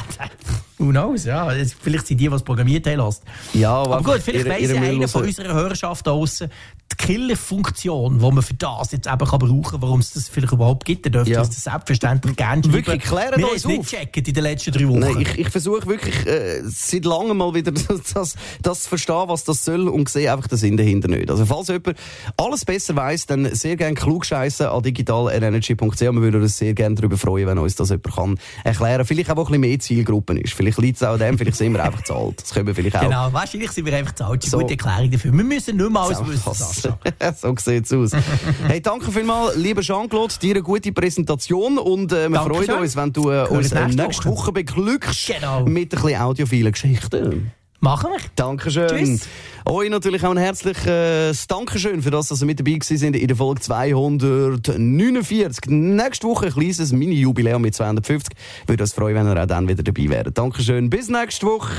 who 0.79 0.91
knows, 0.91 1.25
ja. 1.25 1.49
Vielleicht 1.49 2.07
sind 2.07 2.19
die, 2.19 2.29
die 2.29 2.35
es 2.35 2.43
programmiert 2.43 2.87
haben, 2.87 2.97
lost. 2.97 3.23
Ja, 3.53 3.75
aber, 3.75 3.99
aber 3.99 4.13
gut, 4.15 4.23
vielleicht 4.23 4.49
weiss 4.49 4.71
ja 4.71 4.81
einer 4.81 5.09
von 5.09 5.25
unserer 5.25 5.55
Hörerschaft 5.55 6.07
da 6.07 6.11
draussen, 6.11 6.51
die 6.93 6.97
Killer-Funktion, 6.97 8.19
die 8.19 8.25
man 8.25 8.43
für 8.43 8.55
das 8.55 8.93
jetzt 8.93 9.07
eben 9.07 9.19
kann 9.19 9.39
brauchen 9.39 9.63
kann, 9.63 9.83
warum 9.83 10.01
es 10.01 10.13
das 10.13 10.29
vielleicht 10.29 10.53
überhaupt 10.53 10.85
gibt, 10.85 11.07
dann 11.07 11.13
dürft 11.13 11.29
ihr 11.29 11.35
ja. 11.35 11.41
uns 11.41 11.51
das 11.51 11.65
selbstverständlich 11.65 12.37
gerne 12.37 12.63
schreiben. 12.63 12.75
Wirklich, 12.75 13.03
klären 13.03 13.39
wir 13.39 13.53
uns 13.53 13.65
nicht 13.65 13.89
checken 13.89 14.25
in 14.25 14.35
den 14.35 14.43
letzten 14.43 14.73
drei 14.73 14.89
Wochen. 14.89 14.99
Nein, 14.99 15.21
ich, 15.21 15.39
ich 15.39 15.49
versuche 15.49 15.87
wirklich 15.87 16.27
äh, 16.27 16.63
seit 16.65 17.05
langem 17.05 17.37
mal 17.37 17.55
wieder 17.55 17.73
das, 18.15 18.35
das 18.63 18.83
zu 18.83 18.89
verstehen, 18.89 19.25
was 19.27 19.45
das 19.45 19.65
soll 19.65 19.89
und 19.89 20.09
sehe 20.09 20.33
einfach 20.33 20.49
den 20.49 20.59
Sinn 20.59 20.77
dahinter 20.77 21.09
nicht. 21.09 21.31
Also 21.31 21.47
falls 21.47 21.69
jemand 21.69 21.97
alles 22.37 22.65
besser 22.65 22.97
weiss, 22.97 23.27
dann 23.27 23.55
sehr 23.55 23.77
gerne 23.77 23.95
klugscheissen 23.95 24.67
an 24.67 24.83
digitalenergy.ch. 24.83 26.01
Wir 26.01 26.15
würden 26.15 26.43
uns 26.43 26.59
sehr 26.59 26.75
gerne 26.75 26.95
darüber 26.97 27.17
freuen, 27.17 27.47
wenn 27.47 27.59
uns 27.59 27.77
das 27.77 27.91
jemand 27.91 28.15
kann 28.15 28.39
erklären. 28.65 29.05
Vielleicht 29.05 29.31
auch 29.31 29.37
ein 29.37 29.45
bisschen 29.45 29.61
mehr 29.61 29.79
Zielgruppen 29.79 30.37
ist. 30.37 30.55
Vielleicht 30.55 30.79
liegt 30.79 30.97
es 30.97 31.03
auch 31.03 31.19
dem, 31.19 31.39
vielleicht 31.39 31.57
sind 31.57 31.73
wir 31.73 31.85
einfach 31.85 32.03
zu 32.03 32.15
alt. 32.15 32.43
Das 32.43 32.53
können 32.53 32.67
wir 32.67 32.75
vielleicht 32.75 32.97
auch. 32.97 33.03
Genau, 33.03 33.33
wahrscheinlich 33.33 33.71
sind 33.71 33.87
wir 33.87 33.97
einfach 33.97 34.15
zu 34.15 34.25
alt. 34.25 34.43
Das 34.43 34.49
ist 34.49 34.55
eine 34.55 34.63
so. 34.63 34.67
gute 34.67 34.79
Erklärung 34.79 35.11
dafür. 35.11 35.33
Wir 35.33 35.45
müssen 35.45 35.77
nicht 35.77 35.91
mal 35.91 36.07
alles 36.07 36.27
wissen, 36.27 36.80
so 37.37 37.55
sieht's 37.59 37.93
aus. 37.93 38.13
hey, 38.67 38.81
danke 38.81 39.11
vielmals, 39.11 39.57
lieber 39.57 39.83
Jean-Claude, 39.83 40.35
dir 40.41 40.55
eine 40.55 40.63
gute 40.63 40.93
Präsentation 40.93 41.79
und 41.79 42.13
äh, 42.13 42.29
wir 42.29 42.41
freuen 42.41 42.71
uns, 42.71 42.97
wenn 42.97 43.13
du 43.13 43.31
äh, 43.31 43.47
uns 43.49 43.73
äh, 43.73 43.87
nächste 43.87 44.27
Woche, 44.27 44.31
Woche 44.31 44.53
beglückst 44.53 45.27
genau. 45.27 45.65
mit 45.65 45.95
ein 45.95 46.03
bisschen 46.03 46.21
audiophilen 46.21 46.73
Geschichten. 46.73 47.53
Machen 47.81 48.11
wir. 48.11 48.21
Dankeschön. 48.37 48.89
Tschüss. 48.89 49.29
Euch 49.67 49.91
natürlich 49.91 50.25
auch 50.25 50.31
ein 50.31 50.39
herzliches 50.39 51.47
Dankeschön 51.47 52.03
für 52.03 52.11
das, 52.11 52.29
dass 52.29 52.41
ihr 52.41 52.47
mit 52.47 52.59
dabei 52.59 52.79
sind 52.81 53.15
in 53.15 53.29
der 53.29 53.37
Folge 53.37 53.61
249. 53.61 55.67
Nächste 55.69 56.27
Woche 56.27 56.47
ein 56.47 56.53
kleines 56.53 56.93
Mini-Jubiläum 56.93 57.61
mit 57.61 57.75
250. 57.75 58.35
Würde 58.67 58.83
uns 58.83 58.93
freuen, 58.93 59.17
wenn 59.17 59.29
ihr 59.29 59.43
auch 59.43 59.47
dann 59.47 59.69
wieder 59.69 59.83
dabei 59.83 60.09
wärt. 60.09 60.37
Dankeschön. 60.37 60.89
Bis 60.89 61.09
nächste 61.09 61.47
Woche. 61.47 61.71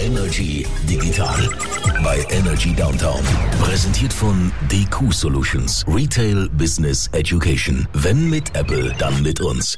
Energy 0.00 0.66
Digital 0.88 1.48
bei 2.04 2.24
Energy 2.30 2.74
Downtown. 2.74 3.20
Präsentiert 3.60 4.12
von 4.12 4.52
DQ 4.70 5.12
Solutions. 5.12 5.84
Retail 5.88 6.48
Business 6.50 7.08
Education. 7.12 7.88
Wenn 7.92 8.30
mit 8.30 8.56
Apple, 8.56 8.94
dann 8.98 9.20
mit 9.22 9.40
uns. 9.40 9.76